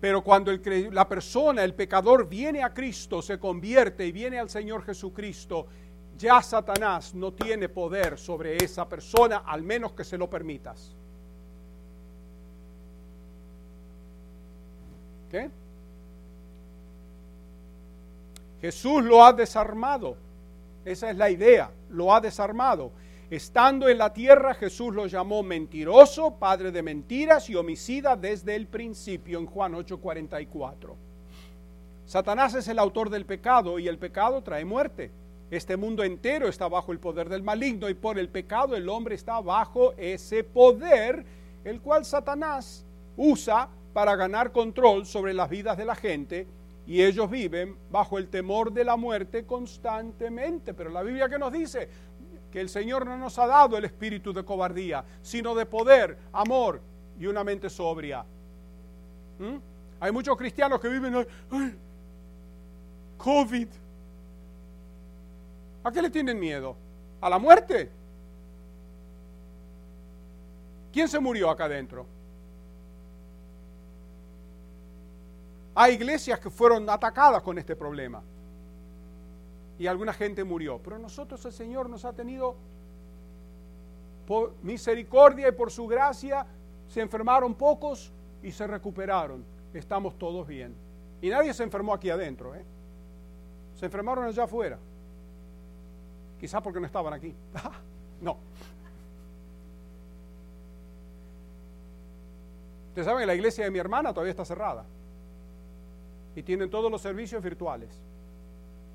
[0.01, 0.53] Pero cuando
[0.91, 5.67] la persona, el pecador, viene a Cristo, se convierte y viene al Señor Jesucristo,
[6.19, 10.95] ya Satanás no tiene poder sobre esa persona, al menos que se lo permitas.
[15.31, 15.51] ¿Qué?
[18.61, 20.17] Jesús lo ha desarmado.
[20.85, 22.93] Esa es la idea, lo ha desarmado.
[23.30, 28.66] Estando en la tierra, Jesús lo llamó mentiroso, padre de mentiras y homicida desde el
[28.66, 30.95] principio en Juan 8:44.
[32.05, 35.11] Satanás es el autor del pecado y el pecado trae muerte.
[35.51, 39.14] Este mundo entero está bajo el poder del maligno y por el pecado el hombre
[39.14, 41.24] está bajo ese poder,
[41.64, 42.85] el cual Satanás
[43.16, 46.47] usa para ganar control sobre las vidas de la gente
[46.87, 50.74] y ellos viven bajo el temor de la muerte constantemente.
[50.74, 51.89] Pero la Biblia que nos dice
[52.51, 56.80] que el Señor no nos ha dado el espíritu de cobardía, sino de poder, amor
[57.18, 58.24] y una mente sobria.
[59.39, 59.57] ¿Mm?
[60.01, 61.26] Hay muchos cristianos que viven.
[63.16, 63.68] COVID.
[65.85, 66.76] ¿A qué le tienen miedo?
[67.20, 67.91] ¿A la muerte?
[70.93, 72.07] ¿Quién se murió acá adentro?
[75.75, 78.22] Hay iglesias que fueron atacadas con este problema
[79.79, 80.81] y alguna gente murió.
[80.83, 82.57] Pero nosotros el Señor nos ha tenido
[84.27, 86.47] por misericordia y por su gracia
[86.89, 88.12] se enfermaron pocos
[88.43, 89.45] y se recuperaron.
[89.72, 90.75] estamos todos bien.
[91.20, 92.64] Y nadie se enfermó aquí adentro, ¿eh?
[93.75, 94.79] Se enfermaron allá afuera.
[96.39, 97.35] Quizás porque no estaban aquí.
[98.20, 98.37] no.
[102.91, 104.85] Ustedes saben que la iglesia de mi hermana todavía está cerrada.
[106.37, 108.03] Y tienen todos los servicios virtuales.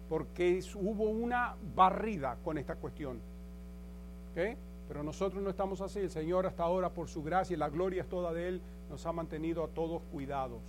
[0.10, 3.20] Porque hubo una barrida con esta cuestión.
[4.88, 6.00] Pero nosotros no estamos así.
[6.00, 9.06] El Señor hasta ahora, por su gracia y la gloria es toda de Él, nos
[9.06, 10.62] ha mantenido a todos cuidados.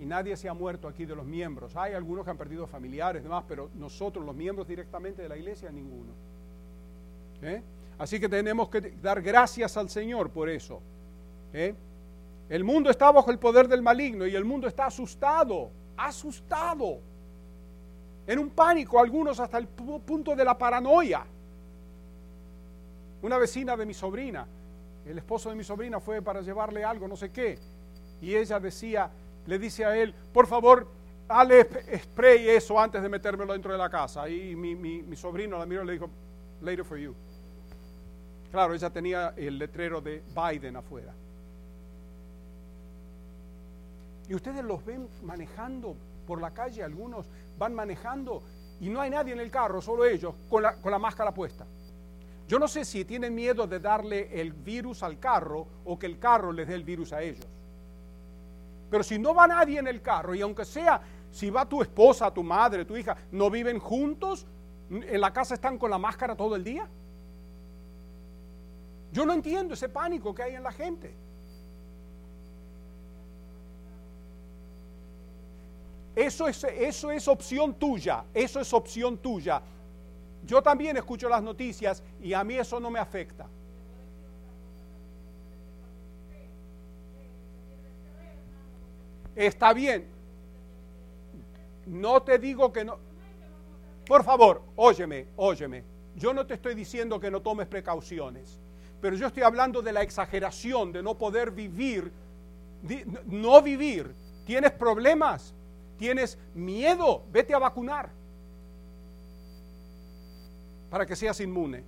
[0.00, 1.74] Y nadie se ha muerto aquí de los miembros.
[1.76, 5.70] Hay algunos que han perdido familiares, demás, pero nosotros, los miembros directamente de la iglesia,
[5.70, 6.12] ninguno.
[7.98, 10.80] Así que tenemos que dar gracias al Señor por eso.
[11.52, 11.74] ¿Eh?
[12.48, 17.00] El mundo está bajo el poder del maligno y el mundo está asustado, asustado,
[18.26, 21.24] en un pánico, algunos hasta el punto de la paranoia.
[23.22, 24.46] Una vecina de mi sobrina,
[25.06, 27.58] el esposo de mi sobrina fue para llevarle algo, no sé qué,
[28.20, 29.10] y ella decía,
[29.46, 30.86] le dice a él, por favor,
[31.26, 31.68] dale
[31.98, 34.28] spray eso antes de metérmelo dentro de la casa.
[34.28, 36.10] Y mi, mi, sobrino la miró y le dijo,
[36.62, 37.14] later for you.
[38.50, 41.12] Claro, ella tenía el letrero de Biden afuera.
[44.28, 47.26] Y ustedes los ven manejando por la calle, algunos
[47.58, 48.42] van manejando
[48.80, 51.66] y no hay nadie en el carro, solo ellos, con la, con la máscara puesta.
[52.46, 56.18] Yo no sé si tienen miedo de darle el virus al carro o que el
[56.18, 57.46] carro les dé el virus a ellos.
[58.90, 61.00] Pero si no va nadie en el carro, y aunque sea,
[61.30, 64.46] si va tu esposa, tu madre, tu hija, no viven juntos,
[64.90, 66.88] en la casa están con la máscara todo el día.
[69.12, 71.14] Yo no entiendo ese pánico que hay en la gente.
[76.18, 79.62] Eso es, eso es opción tuya, eso es opción tuya.
[80.44, 83.46] Yo también escucho las noticias y a mí eso no me afecta.
[89.36, 90.08] Está bien.
[91.86, 92.98] No te digo que no.
[94.04, 95.84] Por favor, óyeme, óyeme.
[96.16, 98.58] Yo no te estoy diciendo que no tomes precauciones,
[99.00, 102.10] pero yo estoy hablando de la exageración, de no poder vivir,
[103.26, 104.12] no vivir.
[104.44, 105.54] ¿Tienes problemas?
[105.98, 107.24] ¿Tienes miedo?
[107.30, 108.10] Vete a vacunar
[110.90, 111.84] para que seas inmune.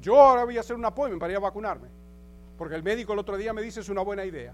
[0.00, 1.88] Yo ahora voy a hacer un apoyo para ir a vacunarme,
[2.58, 4.52] porque el médico el otro día me dice es una buena idea.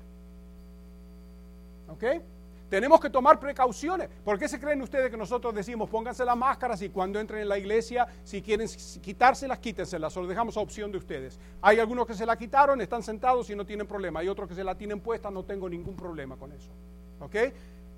[1.88, 2.04] ¿Ok?
[2.68, 4.10] Tenemos que tomar precauciones.
[4.22, 7.48] ¿Por qué se creen ustedes que nosotros decimos pónganse las máscaras y cuando entren en
[7.48, 8.68] la iglesia, si quieren
[9.00, 10.14] quitárselas, quítenselas?
[10.18, 11.40] O dejamos a opción de ustedes.
[11.62, 14.20] Hay algunos que se la quitaron, están sentados y no tienen problema.
[14.20, 16.70] Hay otros que se la tienen puesta, no tengo ningún problema con eso.
[17.20, 17.36] ¿Ok?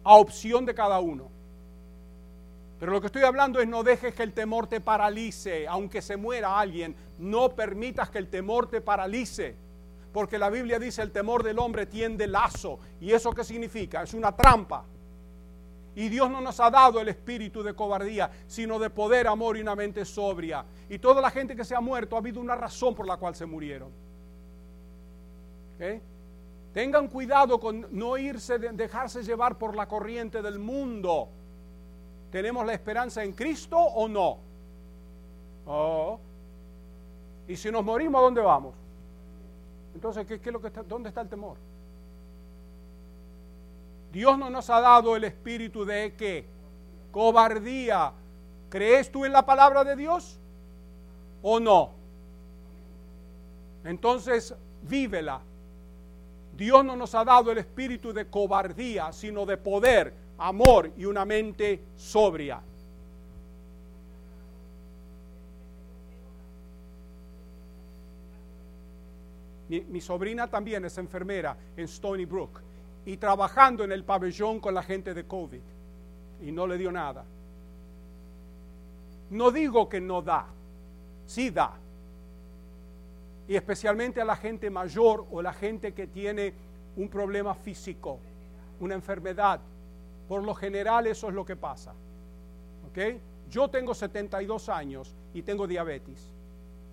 [0.05, 1.30] A opción de cada uno.
[2.78, 6.16] Pero lo que estoy hablando es no dejes que el temor te paralice, aunque se
[6.16, 6.96] muera alguien.
[7.18, 9.55] No permitas que el temor te paralice.
[10.12, 12.78] Porque la Biblia dice el temor del hombre tiende lazo.
[13.01, 14.03] ¿Y eso qué significa?
[14.03, 14.84] Es una trampa.
[15.94, 19.61] Y Dios no nos ha dado el espíritu de cobardía, sino de poder, amor y
[19.61, 20.64] una mente sobria.
[20.88, 23.34] Y toda la gente que se ha muerto ha habido una razón por la cual
[23.34, 23.90] se murieron.
[26.73, 31.29] Tengan cuidado con no irse, dejarse llevar por la corriente del mundo.
[32.31, 34.39] ¿Tenemos la esperanza en Cristo o no?
[35.66, 36.21] Oh.
[37.49, 38.75] Y si nos morimos, ¿a dónde vamos?
[39.95, 41.57] Entonces, ¿qué, es lo que está, ¿dónde está el temor?
[44.12, 46.47] Dios no nos ha dado el espíritu de qué?
[47.11, 48.12] Cobardía.
[48.68, 50.39] ¿Crees tú en la palabra de Dios
[51.43, 51.91] o no?
[53.83, 55.41] Entonces, vívela.
[56.61, 61.25] Dios no nos ha dado el espíritu de cobardía, sino de poder, amor y una
[61.25, 62.61] mente sobria.
[69.71, 72.61] Mi, sobrina también es enfermera en Stony Brook
[73.07, 75.63] y trabajando en el pabellón con la gente de COVID
[76.43, 77.25] y no le dio nada.
[79.31, 80.45] No digo que no da,
[81.25, 81.80] sí da.
[83.51, 86.55] Y especialmente a la gente mayor o la gente que tiene
[86.96, 88.20] un problema físico,
[88.78, 89.61] una enfermedad.
[90.28, 91.92] Por lo general eso es lo que pasa.
[93.51, 96.32] Yo tengo 72 años y tengo diabetes.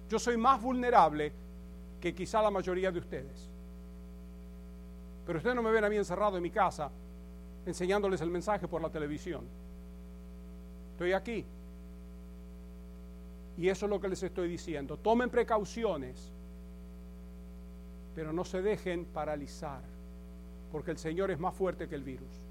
[0.09, 1.31] Yo soy más vulnerable
[2.01, 3.51] que quizá la mayoría de ustedes.
[5.27, 6.89] Pero ustedes no me ven a mí encerrado en mi casa
[7.67, 9.41] enseñándoles el mensaje por la televisión.
[10.93, 11.45] Estoy aquí.
[13.59, 14.97] Y eso es lo que les estoy diciendo.
[14.97, 16.33] Tomen precauciones,
[18.17, 19.79] pero no se dejen paralizar,
[20.71, 22.41] porque el Señor es más fuerte que el virus.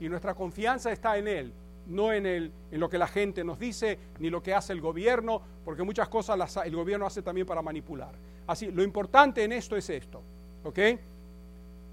[0.00, 1.52] Y nuestra confianza está en Él
[1.84, 4.80] no en, el, en lo que la gente nos dice, ni lo que hace el
[4.80, 8.14] gobierno, porque muchas cosas el gobierno hace también para manipular.
[8.46, 10.22] Así, lo importante en esto es esto.
[10.64, 10.78] ¿Ok?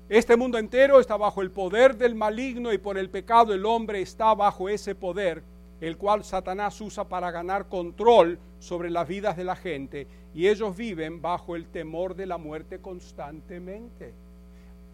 [0.07, 3.99] Este mundo entero está bajo el poder del maligno y por el pecado el hombre
[3.99, 5.43] está bajo ese poder,
[5.81, 10.75] el cual Satanás usa para ganar control sobre las vidas de la gente y ellos
[10.75, 14.13] viven bajo el temor de la muerte constantemente.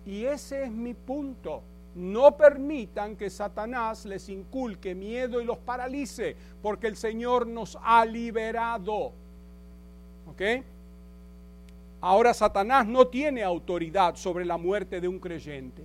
[0.05, 1.63] Y ese es mi punto.
[1.95, 8.05] No permitan que Satanás les inculque miedo y los paralice, porque el Señor nos ha
[8.05, 9.13] liberado.
[10.27, 10.41] ¿Ok?
[12.01, 15.83] Ahora Satanás no tiene autoridad sobre la muerte de un creyente.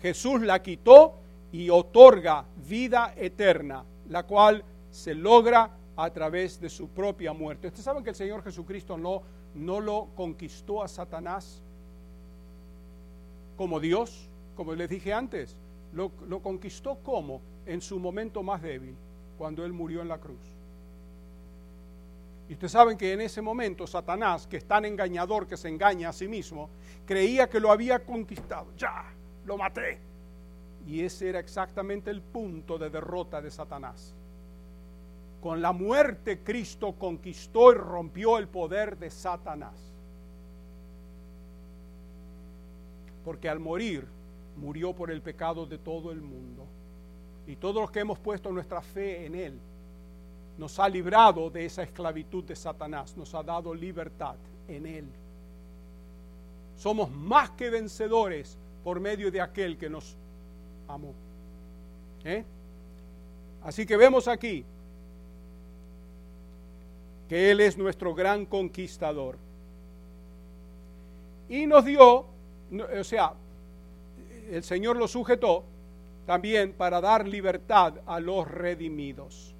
[0.00, 1.14] Jesús la quitó
[1.52, 7.68] y otorga vida eterna, la cual se logra a través de su propia muerte.
[7.68, 9.22] Ustedes saben que el Señor Jesucristo no,
[9.54, 11.62] no lo conquistó a Satanás
[13.56, 15.56] como Dios, como les dije antes,
[15.92, 18.94] lo, lo conquistó como en su momento más débil,
[19.36, 20.38] cuando Él murió en la cruz.
[22.48, 26.08] Y ustedes saben que en ese momento Satanás, que es tan engañador que se engaña
[26.08, 26.70] a sí mismo,
[27.04, 28.68] creía que lo había conquistado.
[28.76, 29.12] Ya,
[29.44, 30.07] lo maté.
[30.88, 34.14] Y ese era exactamente el punto de derrota de Satanás.
[35.42, 39.74] Con la muerte Cristo conquistó y rompió el poder de Satanás.
[43.22, 44.06] Porque al morir,
[44.56, 46.64] murió por el pecado de todo el mundo.
[47.46, 49.58] Y todos los que hemos puesto nuestra fe en Él,
[50.56, 54.36] nos ha librado de esa esclavitud de Satanás, nos ha dado libertad
[54.66, 55.04] en Él.
[56.76, 60.16] Somos más que vencedores por medio de aquel que nos
[60.88, 61.14] amó.
[62.24, 62.44] ¿Eh?
[63.62, 64.64] Así que vemos aquí
[67.28, 69.36] que Él es nuestro gran conquistador.
[71.48, 72.26] Y nos dio,
[72.98, 73.34] o sea,
[74.50, 75.64] el Señor lo sujetó
[76.26, 79.54] también para dar libertad a los redimidos.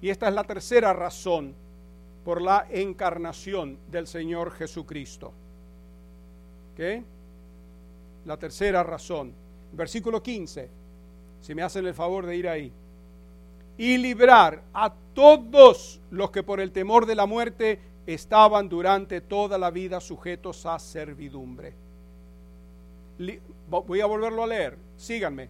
[0.00, 1.54] Y esta es la tercera razón
[2.24, 5.32] por la encarnación del Señor Jesucristo.
[6.76, 7.02] ¿Qué?
[8.24, 9.32] La tercera razón.
[9.72, 10.68] Versículo 15,
[11.40, 12.72] si me hacen el favor de ir ahí
[13.78, 19.58] y librar a todos los que por el temor de la muerte estaban durante toda
[19.58, 21.74] la vida sujetos a servidumbre.
[23.68, 25.48] Voy a volverlo a leer, síganme.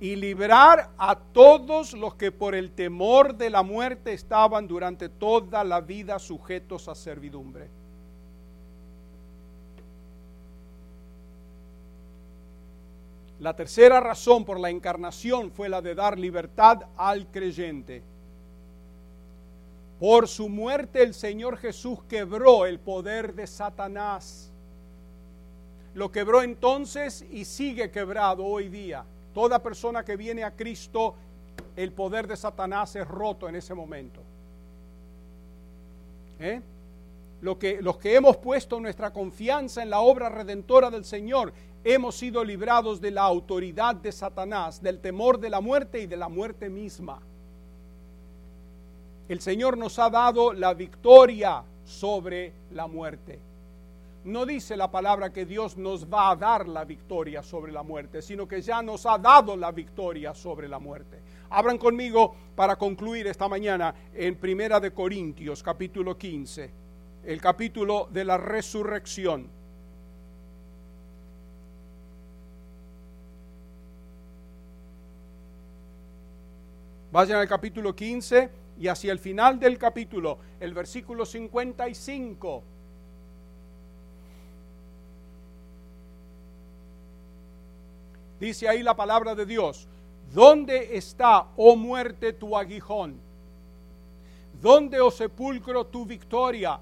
[0.00, 5.62] Y librar a todos los que por el temor de la muerte estaban durante toda
[5.62, 7.68] la vida sujetos a servidumbre.
[13.42, 18.00] La tercera razón por la encarnación fue la de dar libertad al creyente.
[19.98, 24.52] Por su muerte el Señor Jesús quebró el poder de Satanás.
[25.94, 29.04] Lo quebró entonces y sigue quebrado hoy día.
[29.34, 31.16] Toda persona que viene a Cristo,
[31.74, 34.20] el poder de Satanás es roto en ese momento.
[36.38, 36.60] ¿Eh?
[37.40, 41.52] Lo que, los que hemos puesto nuestra confianza en la obra redentora del Señor
[41.84, 46.16] hemos sido librados de la autoridad de Satanás, del temor de la muerte y de
[46.16, 47.20] la muerte misma.
[49.28, 53.38] El Señor nos ha dado la victoria sobre la muerte.
[54.24, 58.22] No dice la palabra que Dios nos va a dar la victoria sobre la muerte,
[58.22, 61.18] sino que ya nos ha dado la victoria sobre la muerte.
[61.50, 66.70] Abran conmigo para concluir esta mañana en Primera de Corintios, capítulo 15,
[67.24, 69.61] el capítulo de la resurrección.
[77.12, 82.62] Vayan al capítulo 15 y hacia el final del capítulo, el versículo 55.
[88.40, 89.86] Dice ahí la palabra de Dios,
[90.32, 93.20] ¿dónde está, oh muerte, tu aguijón?
[94.58, 96.80] ¿Dónde, oh sepulcro, tu victoria?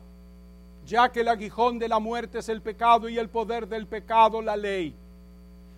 [0.87, 4.41] Ya que el aguijón de la muerte es el pecado y el poder del pecado
[4.41, 4.95] la ley.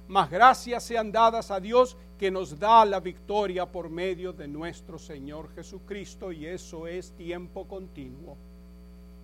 [0.08, 4.98] Mas gracias sean dadas a Dios que nos da la victoria por medio de nuestro
[4.98, 8.36] Señor Jesucristo y eso es tiempo continuo,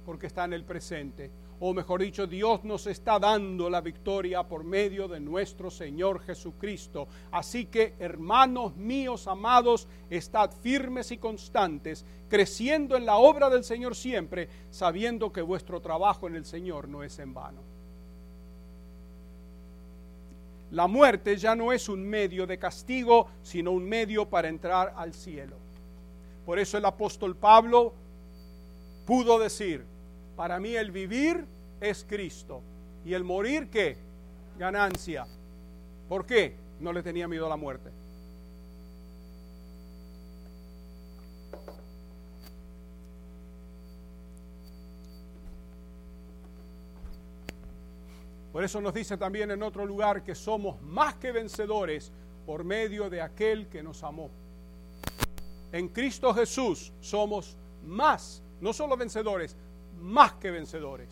[0.05, 1.31] porque está en el presente.
[1.61, 7.09] O mejor dicho, Dios nos está dando la victoria por medio de nuestro Señor Jesucristo.
[7.33, 13.97] Así que, hermanos míos amados, estad firmes y constantes, creciendo en la obra del Señor
[13.97, 17.78] siempre, sabiendo que vuestro trabajo en el Señor no es en vano.
[20.71, 25.15] La muerte ya no es un medio de castigo, sino un medio para entrar al
[25.15, 25.57] cielo.
[26.45, 27.95] Por eso el apóstol Pablo
[29.07, 29.85] pudo decir,
[30.37, 31.45] para mí el vivir
[31.81, 32.63] es Cristo
[33.05, 33.97] y el morir qué?
[34.59, 35.27] Ganancia.
[36.09, 36.55] ¿Por qué?
[36.81, 37.91] No le tenía miedo a la muerte.
[48.59, 52.11] Por eso nos dice también en otro lugar que somos más que vencedores
[52.45, 54.31] por medio de aquel que nos amó.
[55.71, 57.57] En Cristo Jesús somos
[57.87, 59.55] más, no solo vencedores,
[60.01, 61.09] más que vencedores.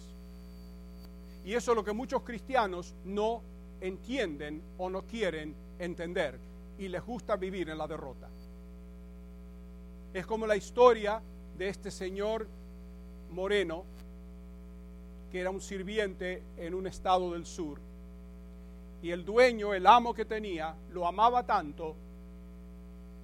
[1.44, 3.42] Y eso es lo que muchos cristianos no
[3.80, 6.40] entienden o no quieren entender
[6.80, 8.28] y les gusta vivir en la derrota.
[10.12, 11.22] Es como la historia
[11.56, 12.48] de este señor
[13.30, 13.84] moreno
[15.30, 17.78] que era un sirviente en un estado del sur.
[19.02, 21.94] Y el dueño, el amo que tenía, lo amaba tanto,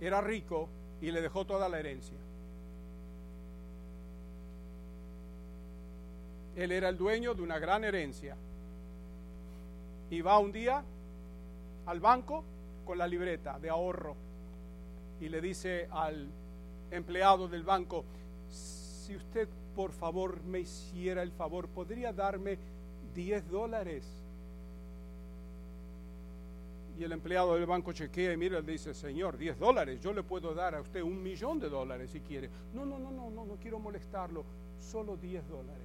[0.00, 0.68] era rico
[1.00, 2.16] y le dejó toda la herencia.
[6.57, 8.36] Él era el dueño de una gran herencia.
[10.11, 10.84] Y va un día
[11.86, 12.44] al banco
[12.84, 14.14] con la libreta de ahorro
[15.20, 16.28] y le dice al
[16.90, 18.05] empleado del banco,
[18.48, 22.58] si usted por favor me hiciera el favor, ¿podría darme
[23.14, 24.06] 10 dólares?
[26.98, 30.22] Y el empleado del banco chequea y mira y dice, señor, 10 dólares, yo le
[30.22, 32.50] puedo dar a usted un millón de dólares si quiere.
[32.74, 34.44] No, no, no, no, no, no quiero molestarlo,
[34.78, 35.82] solo 10 dólares.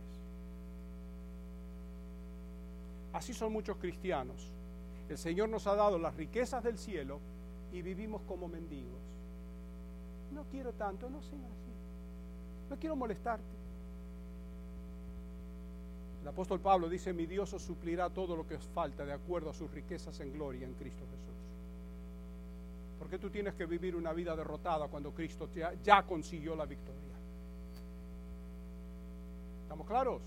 [3.13, 4.51] Así son muchos cristianos.
[5.09, 7.19] El Señor nos ha dado las riquezas del cielo
[7.71, 8.99] y vivimos como mendigos.
[10.33, 11.71] No quiero tanto, no sean así.
[12.69, 13.56] No quiero molestarte.
[16.27, 19.49] El apóstol Pablo dice, mi Dios os suplirá todo lo que os falta de acuerdo
[19.49, 21.33] a sus riquezas en gloria en Cristo Jesús.
[22.99, 26.65] ¿Por qué tú tienes que vivir una vida derrotada cuando Cristo ya, ya consiguió la
[26.65, 27.15] victoria?
[29.61, 30.21] ¿Estamos claros?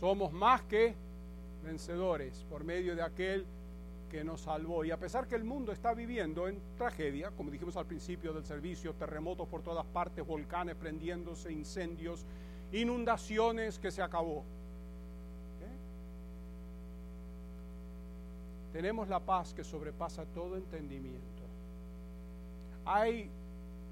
[0.00, 0.96] Somos más que
[1.62, 3.46] vencedores por medio de aquel
[4.10, 4.84] que nos salvó.
[4.84, 8.44] Y a pesar que el mundo está viviendo en tragedia, como dijimos al principio del
[8.44, 12.26] servicio, terremotos por todas partes, volcanes prendiéndose, incendios,
[12.72, 14.40] inundaciones que se acabó.
[15.60, 15.76] ¿Eh?
[18.72, 21.20] Tenemos la paz que sobrepasa todo entendimiento.
[22.84, 23.30] Hay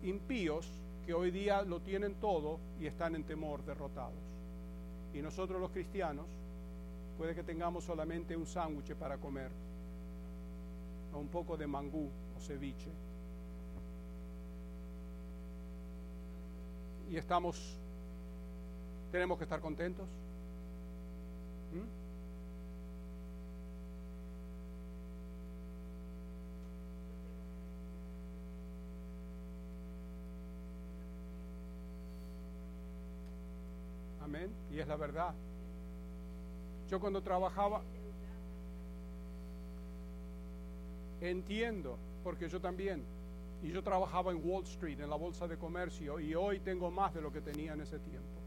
[0.02, 0.68] impíos
[1.06, 4.36] que hoy día lo tienen todo y están en temor, derrotados.
[5.14, 6.26] Y nosotros los cristianos
[7.16, 9.50] puede que tengamos solamente un sándwich para comer
[11.18, 12.90] un poco de mangú o ceviche.
[17.10, 17.78] Y estamos,
[19.10, 20.06] tenemos que estar contentos.
[21.72, 21.98] ¿Mm?
[34.22, 34.50] Amén.
[34.70, 35.34] Y es la verdad.
[36.88, 37.82] Yo cuando trabajaba,
[41.20, 43.04] entiendo, porque yo también,
[43.62, 47.14] y yo trabajaba en Wall Street, en la bolsa de comercio, y hoy tengo más
[47.14, 48.38] de lo que tenía en ese tiempo.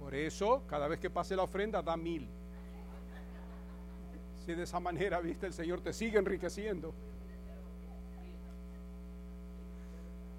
[0.00, 2.26] Por eso, cada vez que pase la ofrenda, da mil.
[4.46, 6.94] Si de esa manera, viste, el Señor te sigue enriqueciendo.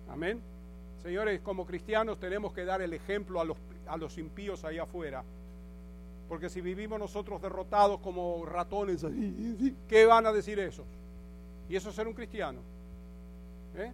[0.09, 0.41] Amén.
[1.03, 3.57] Señores, como cristianos tenemos que dar el ejemplo a los,
[3.89, 5.23] a los impíos ahí afuera.
[6.27, 9.05] Porque si vivimos nosotros derrotados como ratones,
[9.87, 10.85] ¿qué van a decir esos?
[11.67, 12.59] Y eso es ser un cristiano.
[13.75, 13.91] ¿Eh?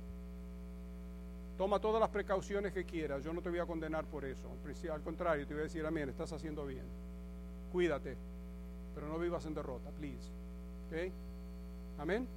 [1.58, 3.24] Toma todas las precauciones que quieras.
[3.24, 4.50] Yo no te voy a condenar por eso.
[4.92, 6.84] Al contrario, te voy a decir, amén, estás haciendo bien.
[7.72, 8.18] Cuídate,
[8.94, 10.30] pero no vivas en derrota, please.
[11.98, 12.28] Amén.